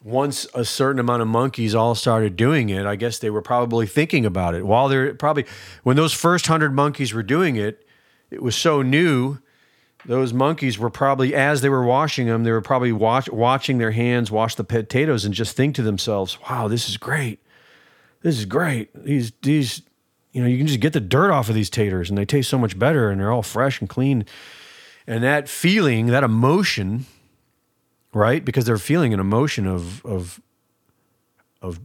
[0.04, 3.86] once a certain amount of monkeys all started doing it, I guess they were probably
[3.86, 4.66] thinking about it.
[4.66, 5.44] While they're probably,
[5.82, 7.86] when those first 100 monkeys were doing it,
[8.30, 9.38] it was so new.
[10.04, 13.92] Those monkeys were probably, as they were washing them, they were probably watch, watching their
[13.92, 17.38] hands wash the potatoes and just think to themselves, "Wow, this is great.
[18.22, 18.90] This is great.
[18.94, 19.82] These these,
[20.32, 22.48] you know, you can just get the dirt off of these taters, and they taste
[22.50, 24.24] so much better, and they're all fresh and clean."
[25.06, 27.06] And that feeling, that emotion,
[28.14, 28.44] right?
[28.44, 30.40] Because they're feeling an emotion of of
[31.60, 31.80] of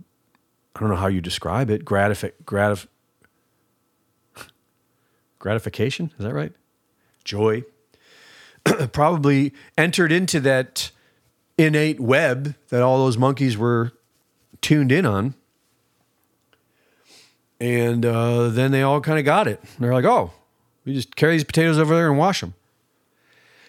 [0.76, 2.88] I don't know how you describe it, gratif- gratif-
[5.40, 6.14] gratification.
[6.20, 6.54] Is that right?
[7.24, 7.64] Joy.
[8.92, 10.92] Probably entered into that
[11.58, 13.94] innate web that all those monkeys were
[14.62, 15.34] tuned in on.
[17.60, 19.64] And uh, then they all kind of got it.
[19.80, 20.32] They're like, oh,
[20.86, 22.54] we just carry these potatoes over there and wash them.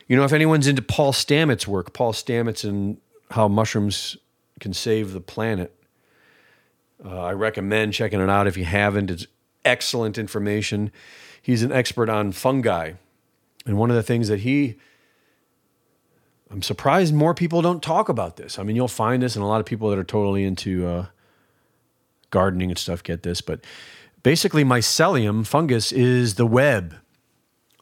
[0.07, 2.99] You know, if anyone's into Paul Stamets' work, Paul Stamets and
[3.31, 4.17] how mushrooms
[4.61, 5.75] can save the planet,
[7.05, 9.11] uh, I recommend checking it out if you haven't.
[9.11, 9.27] It's
[9.65, 10.91] excellent information
[11.49, 12.93] he's an expert on fungi.
[13.65, 14.77] And one of the things that he,
[16.51, 18.59] I'm surprised more people don't talk about this.
[18.59, 21.07] I mean, you'll find this, and a lot of people that are totally into uh,
[22.31, 23.41] gardening and stuff get this.
[23.41, 23.65] But
[24.23, 26.95] basically, mycelium fungus is the web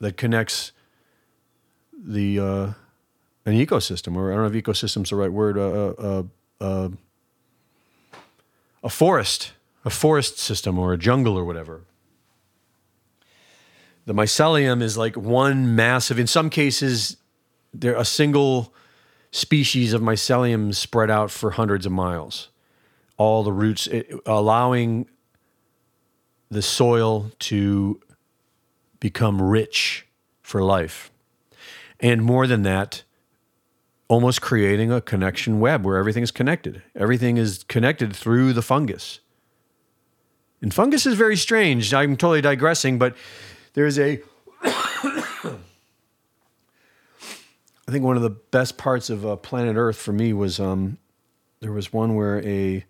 [0.00, 0.72] that connects
[1.92, 2.72] the uh,
[3.44, 5.56] an ecosystem, or I don't know if ecosystem's the right word.
[5.58, 6.22] Uh, uh,
[6.60, 6.88] uh,
[8.82, 9.52] a forest,
[9.84, 11.82] a forest system, or a jungle, or whatever.
[14.04, 17.16] The mycelium is like one massive, in some cases,
[17.74, 18.72] they're a single
[19.32, 22.48] species of mycelium spread out for hundreds of miles.
[23.16, 25.06] All the roots, it, allowing
[26.50, 28.00] the soil to
[29.00, 30.06] become rich
[30.42, 31.10] for life.
[32.00, 33.02] And more than that,
[34.08, 36.82] almost creating a connection web where everything is connected.
[36.94, 39.20] Everything is connected through the fungus.
[40.62, 41.92] And fungus is very strange.
[41.92, 43.16] I'm totally digressing, but
[43.74, 44.20] there's a
[47.88, 50.98] I think one of the best parts of uh, planet Earth for me was um,
[51.60, 52.84] there was one where a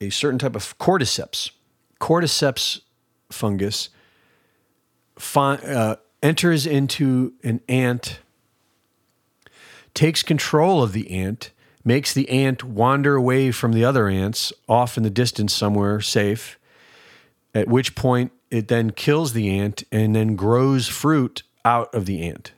[0.00, 1.50] a certain type of cordyceps,
[2.00, 2.80] cordyceps
[3.30, 3.88] fungus,
[5.18, 8.20] fi- uh, enters into an ant,
[9.92, 11.50] takes control of the ant,
[11.84, 16.58] makes the ant wander away from the other ants off in the distance somewhere safe.
[17.54, 22.22] At which point it then kills the ant and then grows fruit out of the
[22.22, 22.52] ant.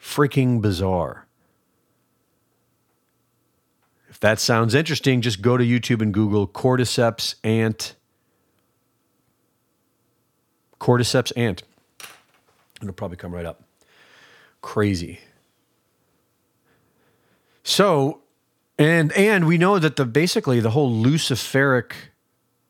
[0.00, 1.27] Freaking bizarre.
[4.18, 7.94] If that sounds interesting, just go to YouTube and Google cordyceps ant.
[10.80, 11.62] Cordyceps ant.
[12.82, 13.62] It'll probably come right up.
[14.60, 15.20] Crazy.
[17.62, 18.22] So,
[18.76, 21.92] and and we know that the basically the whole luciferic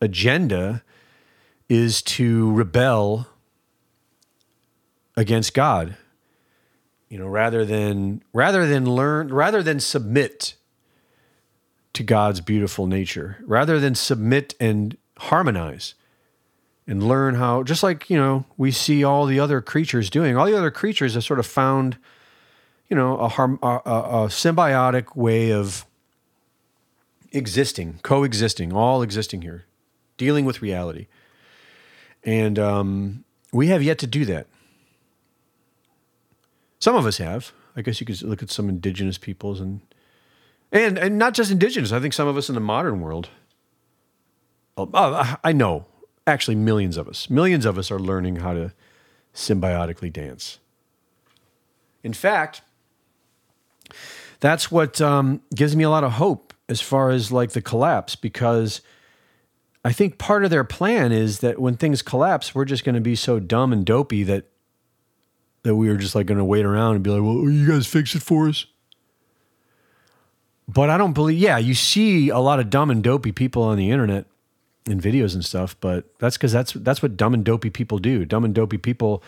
[0.03, 0.82] agenda
[1.66, 3.26] is to rebel
[5.16, 5.96] against God.
[7.09, 10.57] You know, rather than rather than learn rather than submit
[11.99, 15.94] to God's beautiful nature, rather than submit and harmonize
[16.86, 20.36] and learn how just like, you know, we see all the other creatures doing.
[20.36, 21.99] All the other creatures have sort of found
[22.88, 25.84] you know, a, harm, a, a, a symbiotic way of
[27.32, 29.64] existing, coexisting, all existing here,
[30.16, 31.07] dealing with reality.
[32.24, 34.46] And um, we have yet to do that.
[36.80, 37.53] Some of us have.
[37.76, 39.80] I guess you could look at some indigenous peoples and
[40.73, 41.93] and and not just indigenous.
[41.93, 43.29] I think some of us in the modern world.
[44.77, 45.87] Oh, I know,
[46.27, 48.73] actually, millions of us, millions of us are learning how to
[49.35, 50.61] symbiotically dance.
[52.05, 52.62] In fact,
[54.39, 58.14] that's what um, gives me a lot of hope as far as like the collapse
[58.14, 58.83] because
[59.85, 63.01] I think part of their plan is that when things collapse, we're just going to
[63.01, 64.45] be so dumb and dopey that
[65.64, 67.87] that we are just like going to wait around and be like, "Well, you guys
[67.87, 68.66] fix it for us."
[70.69, 71.39] But I don't believe.
[71.39, 74.27] Yeah, you see a lot of dumb and dopey people on the internet
[74.87, 78.25] in videos and stuff, but that's because that's that's what dumb and dopey people do.
[78.27, 79.23] Dumb and dopey people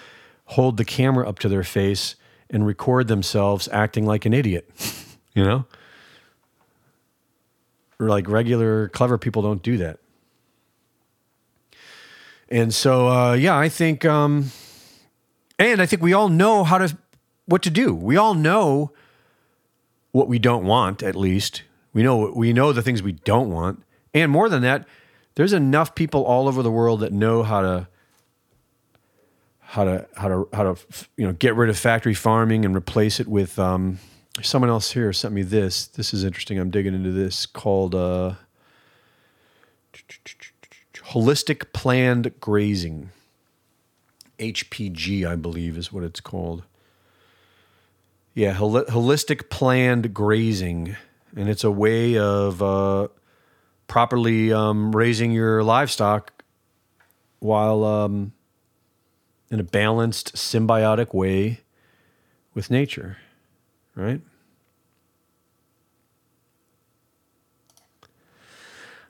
[0.45, 2.17] hold the camera up to their face
[2.51, 4.69] and record themselves acting like an idiot,
[5.35, 5.65] you know?
[7.99, 10.01] Like regular clever people don't do that.
[12.49, 14.51] And so, uh, yeah, I think, um,
[15.59, 16.97] and I think we all know how to,
[17.47, 17.95] what to do.
[17.95, 18.91] We all know
[20.13, 21.63] what we don't want, at least.
[21.93, 23.83] We know, we know the things we don't want.
[24.15, 24.87] And more than that,
[25.35, 27.89] there's enough people all over the world that know how to
[29.71, 30.77] how to how to how to
[31.17, 34.01] you know get rid of factory farming and replace it with um,
[34.43, 38.35] someone else here sent me this this is interesting i'm digging into this called uh,
[41.13, 43.11] holistic planned grazing
[44.41, 46.65] hpg i believe is what it's called
[48.35, 50.97] yeah hol- holistic planned grazing
[51.37, 53.09] and it's a way of uh,
[53.87, 56.33] properly um, raising your livestock
[57.39, 58.33] while um,
[59.51, 61.61] in a balanced, symbiotic way
[62.55, 63.19] with nature,
[63.95, 64.21] right?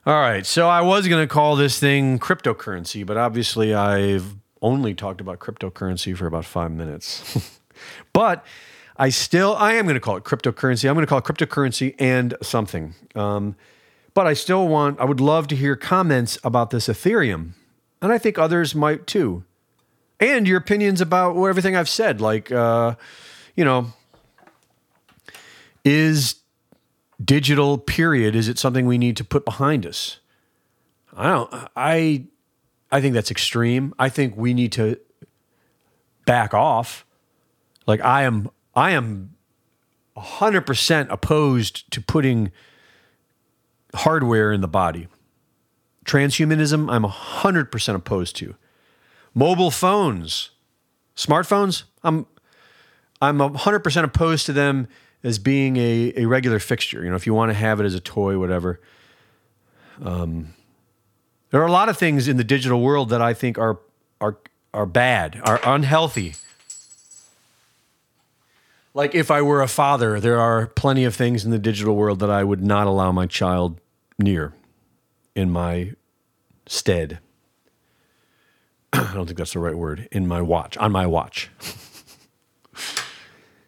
[0.03, 4.95] All right, so I was going to call this thing cryptocurrency, but obviously I've only
[4.95, 7.59] talked about cryptocurrency for about five minutes.
[8.13, 8.43] but
[9.01, 10.87] I still, I am going to call it cryptocurrency.
[10.87, 12.93] I'm going to call it cryptocurrency and something.
[13.15, 13.55] Um,
[14.13, 17.51] but I still want, I would love to hear comments about this Ethereum.
[18.01, 19.43] And I think others might too
[20.21, 22.21] and your opinions about everything I've said.
[22.21, 22.95] Like, uh,
[23.55, 23.87] you know,
[25.83, 26.35] is
[27.23, 30.19] digital period is it something we need to put behind us?
[31.15, 31.53] I don't.
[31.75, 32.25] I
[32.91, 33.93] I think that's extreme.
[33.99, 34.97] I think we need to
[36.25, 37.05] back off.
[37.87, 38.49] Like I am.
[38.75, 39.35] I am
[40.17, 42.51] hundred percent opposed to putting
[43.93, 45.07] hardware in the body.
[46.05, 48.55] Transhumanism, I'm 100% opposed to.
[49.33, 50.51] Mobile phones,
[51.15, 52.25] smartphones, I'm
[53.21, 54.87] I'm 100% opposed to them
[55.23, 57.03] as being a, a regular fixture.
[57.03, 58.79] You know, if you want to have it as a toy, whatever.
[60.01, 60.55] Um,
[61.51, 63.79] there are a lot of things in the digital world that I think are
[64.19, 64.37] are
[64.73, 66.35] are bad, are unhealthy.
[68.93, 72.19] Like if I were a father, there are plenty of things in the digital world
[72.19, 73.79] that I would not allow my child
[74.19, 74.53] near
[75.35, 75.93] in my
[76.67, 77.19] stead.
[78.93, 81.49] I don't think that's the right word, in my watch, on my watch.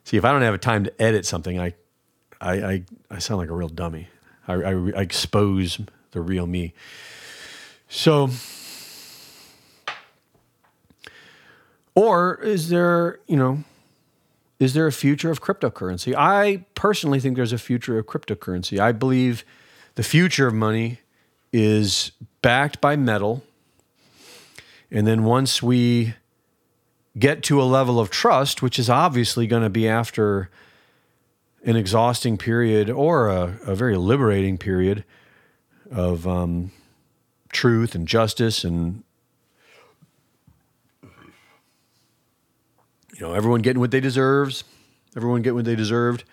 [0.04, 1.74] See, if I don't have a time to edit something, I,
[2.42, 4.10] I, I, I sound like a real dummy.
[4.48, 5.80] I, I, I expose
[6.12, 6.74] the real me.
[7.88, 8.30] So,
[11.96, 13.64] or is there, you know,
[14.60, 16.14] is there a future of cryptocurrency?
[16.16, 18.80] I personally think there's a future of cryptocurrency.
[18.80, 19.44] I believe
[19.96, 21.00] the future of money
[21.52, 22.12] is
[22.42, 23.44] backed by metal
[24.94, 26.14] and then once we
[27.18, 30.52] get to a level of trust, which is obviously going to be after
[31.66, 35.04] an exhausting period or a, a very liberating period
[35.90, 36.72] of um,
[37.52, 39.04] truth and justice and
[43.24, 44.64] know everyone getting what they deserves
[45.16, 46.24] everyone getting what they deserved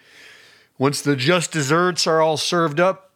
[0.78, 3.10] once the just desserts are all served up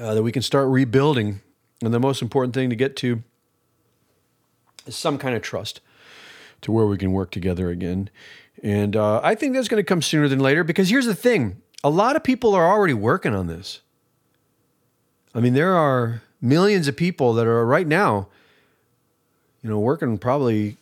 [0.00, 1.40] uh, that we can start rebuilding
[1.82, 3.22] and the most important thing to get to
[4.86, 5.80] is some kind of trust
[6.60, 8.10] to where we can work together again.
[8.62, 11.62] And uh, I think that's going to come sooner than later because here's the thing
[11.82, 13.80] a lot of people are already working on this.
[15.34, 18.28] I mean, there are millions of people that are right now
[19.62, 20.76] you know, working probably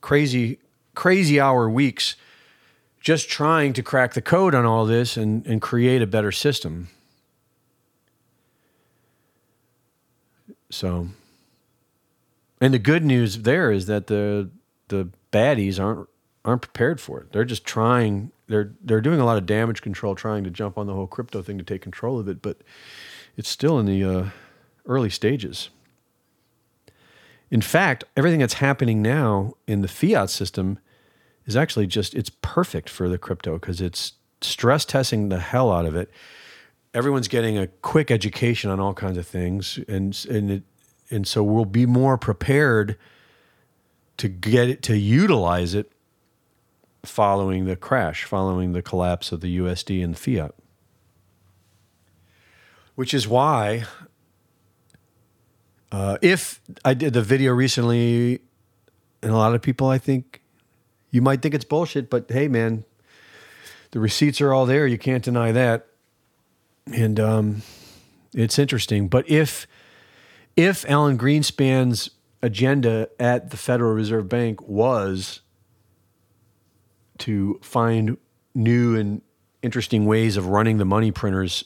[0.00, 0.58] crazy,
[0.94, 2.16] crazy hour weeks
[3.00, 6.88] just trying to crack the code on all this and, and create a better system.
[10.70, 11.08] So,
[12.60, 14.48] and the good news there is that the
[14.88, 16.08] the baddies aren't
[16.44, 17.32] aren't prepared for it.
[17.32, 18.30] They're just trying.
[18.46, 21.42] They're they're doing a lot of damage control, trying to jump on the whole crypto
[21.42, 22.58] thing to take control of it, but
[23.36, 24.30] it's still in the uh,
[24.86, 25.70] early stages.
[27.52, 30.78] In fact, everything that's happening now in the fiat system
[31.44, 35.84] is actually just it's perfect for the crypto because it's stress testing the hell out
[35.84, 36.10] of it.
[36.94, 40.62] Everyone's getting a quick education on all kinds of things, and and it,
[41.10, 42.96] and so we'll be more prepared
[44.16, 45.92] to get it to utilize it
[47.04, 50.54] following the crash, following the collapse of the USD and fiat.
[52.94, 53.84] Which is why
[55.92, 58.40] uh, if I did the video recently,
[59.22, 60.40] and a lot of people, I think,
[61.10, 62.84] you might think it's bullshit, but hey, man,
[63.90, 64.86] the receipts are all there.
[64.86, 65.86] You can't deny that,
[66.86, 67.62] and um,
[68.32, 69.08] it's interesting.
[69.08, 69.66] But if
[70.56, 72.10] if Alan Greenspan's
[72.42, 75.42] agenda at the Federal Reserve Bank was
[77.18, 78.16] to find
[78.54, 79.20] new and
[79.62, 81.64] interesting ways of running the money printers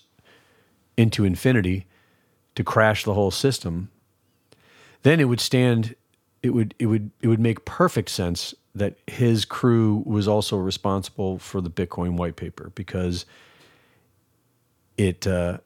[0.97, 1.87] into infinity
[2.57, 3.91] to crash the whole system
[5.07, 5.95] then it would stand
[6.43, 11.39] it would it would it would make perfect sense that his crew was also responsible
[11.39, 13.25] for the Bitcoin white paper because
[14.99, 15.59] it uh,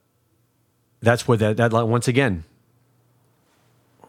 [1.00, 2.44] that's what that that once again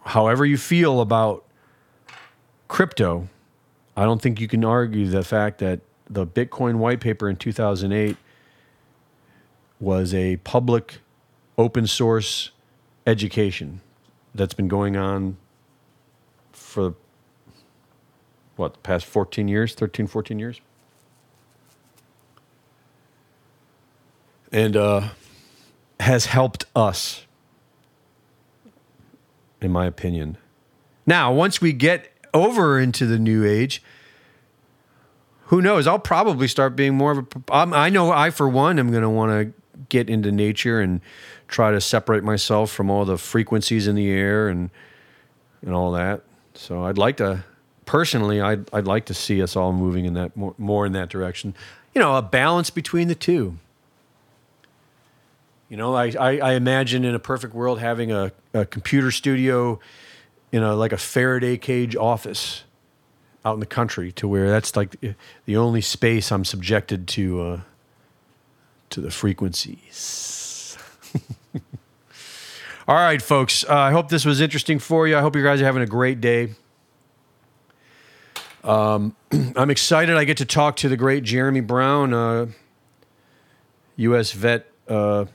[0.04, 1.46] however you feel about
[2.68, 3.30] crypto
[3.96, 5.80] I don't think you can argue the fact that
[6.10, 8.18] the Bitcoin white paper in 2008
[9.80, 11.00] was a public
[11.58, 12.52] open source
[13.08, 13.82] education
[14.34, 15.38] that's been going on
[16.52, 16.96] for
[18.56, 20.62] what the past 14 years 13 14 years?
[24.52, 25.10] And uh,
[26.00, 27.26] has helped us
[29.62, 30.38] in my opinion.
[31.06, 33.84] Now once we get over into the new age
[35.52, 35.86] who knows?
[35.86, 39.10] I'll probably start being more of a i know i for one am going to
[39.10, 41.02] want to get into nature and
[41.48, 44.70] try to separate myself from all the frequencies in the air and
[45.62, 46.22] and all that.
[46.56, 47.44] So I'd like to
[47.86, 51.10] personally I'd I'd like to see us all moving in that more, more in that
[51.10, 51.54] direction.
[51.94, 53.58] You know, a balance between the two.
[55.68, 59.80] You know, I, I, I imagine in a perfect world having a, a computer studio
[60.52, 62.64] in a like a Faraday cage office
[63.44, 64.98] out in the country to where that's like
[65.46, 67.62] the only space I'm subjected to uh,
[68.92, 70.78] to the frequencies.
[72.88, 73.64] All right, folks.
[73.68, 75.18] Uh, I hope this was interesting for you.
[75.18, 76.50] I hope you guys are having a great day.
[78.64, 79.16] Um,
[79.56, 80.16] I'm excited.
[80.16, 82.48] I get to talk to the great Jeremy Brown, uh,
[83.96, 84.32] U.S.
[84.34, 85.26] vet, uh,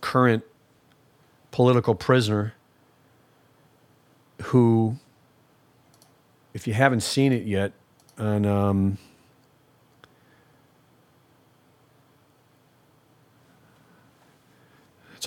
[0.00, 0.44] current
[1.50, 2.54] political prisoner,
[4.42, 4.96] who,
[6.54, 7.72] if you haven't seen it yet,
[8.16, 8.98] and um,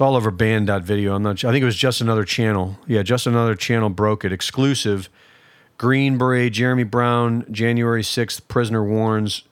[0.02, 1.14] It's all over banned.video.
[1.14, 1.48] I'm not sure.
[1.52, 2.80] I think it was just another channel.
[2.88, 4.32] Yeah, just another channel broke it.
[4.32, 5.12] Exclusive.
[5.78, 9.44] Green Beret, Jeremy Brown, January 6th, prisoner warns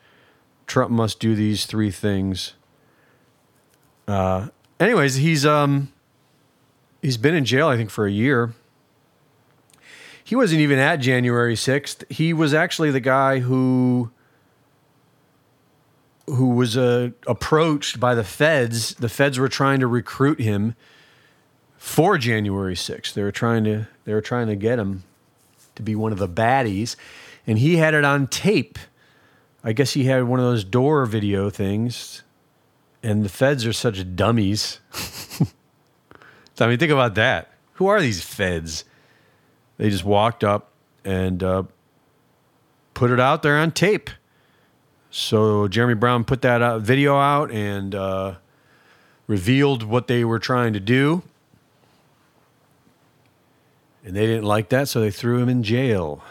[0.66, 2.56] Trump must do these three things.
[4.08, 4.48] Uh,
[4.80, 5.94] anyways, he's um
[7.04, 8.56] he's been in jail, I think, for a year.
[10.24, 12.12] He wasn't even at January 6th.
[12.12, 14.10] He was actually the guy who
[16.36, 18.96] who was uh, approached by the feds.
[18.96, 20.76] The feds were trying to recruit him
[21.78, 23.14] for January 6th.
[23.14, 25.04] They were trying to they were trying to get him
[25.76, 26.96] to be one of the baddies,
[27.48, 28.78] and he had it on tape.
[29.64, 32.24] I guess he had one of those door video things,
[33.04, 34.80] and the feds are such dummies.
[36.60, 37.52] I mean, think about that.
[37.74, 38.84] Who are these feds?
[39.78, 40.72] They just walked up
[41.06, 41.64] and uh,
[42.94, 44.10] put it out there on tape.
[45.12, 48.36] So Jeremy Brown put that out, video out and uh,
[49.28, 51.24] revealed what they were trying to do.
[54.04, 56.24] And they didn't like that, so they threw him in jail.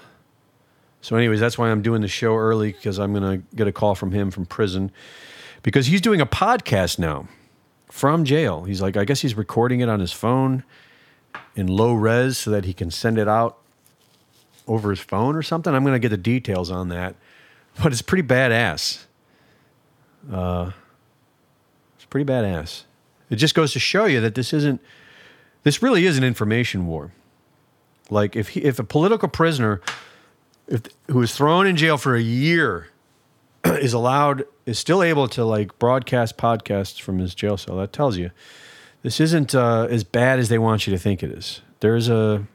[1.00, 3.72] So, anyways, that's why I'm doing the show early because I'm going to get a
[3.72, 4.90] call from him from prison
[5.62, 7.28] because he's doing a podcast now
[7.90, 8.64] from jail.
[8.64, 10.64] He's like, I guess he's recording it on his phone
[11.54, 13.58] in low res so that he can send it out
[14.66, 15.74] over his phone or something.
[15.74, 17.14] I'm going to get the details on that
[17.82, 19.04] but it's pretty badass.
[20.30, 20.72] Uh,
[21.96, 22.84] it's pretty badass.
[23.30, 24.80] It just goes to show you that this isn't,
[25.62, 27.12] this really is an information war.
[28.10, 29.80] Like if he, if a political prisoner
[30.66, 32.88] if, who was thrown in jail for a year
[33.64, 38.16] is allowed is still able to like broadcast podcasts from his jail cell, that tells
[38.16, 38.30] you
[39.02, 41.60] this isn't uh, as bad as they want you to think it is.
[41.80, 42.46] There's a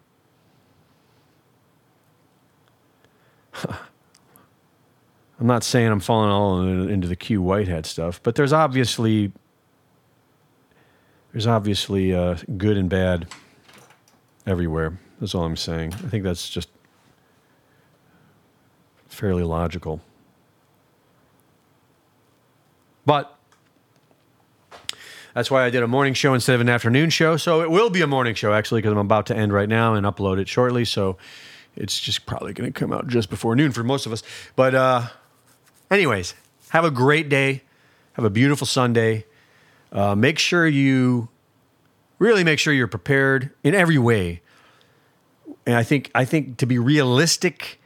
[5.44, 9.34] I'm not saying I'm falling all into the Q white hat stuff, but there's obviously
[11.34, 13.28] there's obviously uh, good and bad
[14.48, 14.98] everywhere.
[15.20, 15.96] That's all I'm saying.
[15.96, 16.70] I think that's just
[19.10, 20.00] fairly logical.
[23.06, 23.38] But
[25.34, 27.36] that's why I did a morning show instead of an afternoon show.
[27.36, 29.94] So it will be a morning show actually because I'm about to end right now
[29.94, 30.86] and upload it shortly.
[30.86, 31.18] So
[31.76, 34.24] it's just probably going to come out just before noon for most of us.
[34.56, 35.08] But uh,
[35.94, 36.34] anyways,
[36.70, 37.62] have a great day.
[38.14, 39.26] Have a beautiful Sunday.
[39.92, 41.30] Uh, make sure you
[42.20, 44.42] really make sure you're prepared in every way.
[45.66, 47.82] And I think I think to be realistic,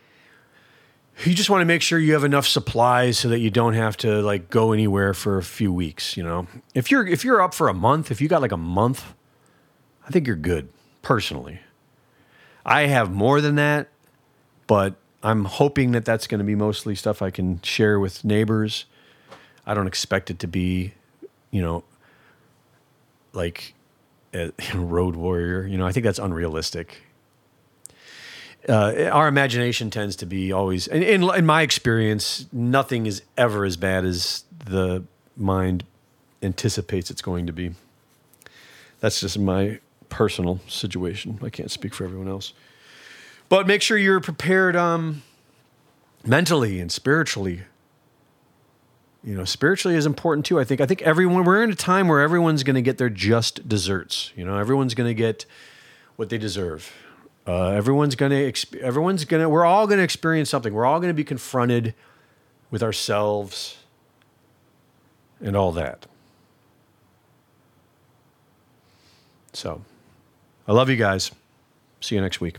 [1.26, 3.98] you just want to make sure you have enough supplies so that you don't have
[3.98, 6.48] to like go anywhere for a few weeks, you know.
[6.74, 9.14] If you're if you're up for a month, if you got like a month,
[10.08, 10.70] I think you're good
[11.02, 11.60] personally.
[12.66, 13.90] I have more than that,
[14.68, 14.96] but
[15.28, 18.86] I'm hoping that that's going to be mostly stuff I can share with neighbors.
[19.66, 20.94] I don't expect it to be,
[21.52, 21.84] you know,
[23.34, 23.74] like
[24.34, 25.68] a road warrior.
[25.68, 27.02] You know, I think that's unrealistic.
[28.70, 33.66] Uh, our imagination tends to be always, in, in, in my experience, nothing is ever
[33.66, 35.04] as bad as the
[35.36, 35.84] mind
[36.42, 37.72] anticipates it's going to be.
[39.02, 41.38] That's just my personal situation.
[41.44, 42.54] I can't speak for everyone else.
[43.50, 45.24] But make sure you're prepared um,
[46.26, 47.62] mentally and spiritually.
[49.24, 50.60] You know, spiritually is important too.
[50.60, 50.82] I think.
[50.82, 54.32] I think everyone we're in a time where everyone's going to get their just desserts.
[54.36, 55.46] You know, everyone's going to get
[56.16, 56.94] what they deserve.
[57.46, 58.52] Uh, everyone's going to.
[58.52, 59.50] Exp- everyone's going to.
[59.50, 60.74] We're all going to experience something.
[60.74, 61.94] We're all going to be confronted
[62.70, 63.78] with ourselves
[65.42, 66.06] and all that.
[69.54, 69.82] So,
[70.68, 71.32] I love you guys.
[72.02, 72.58] See you next week.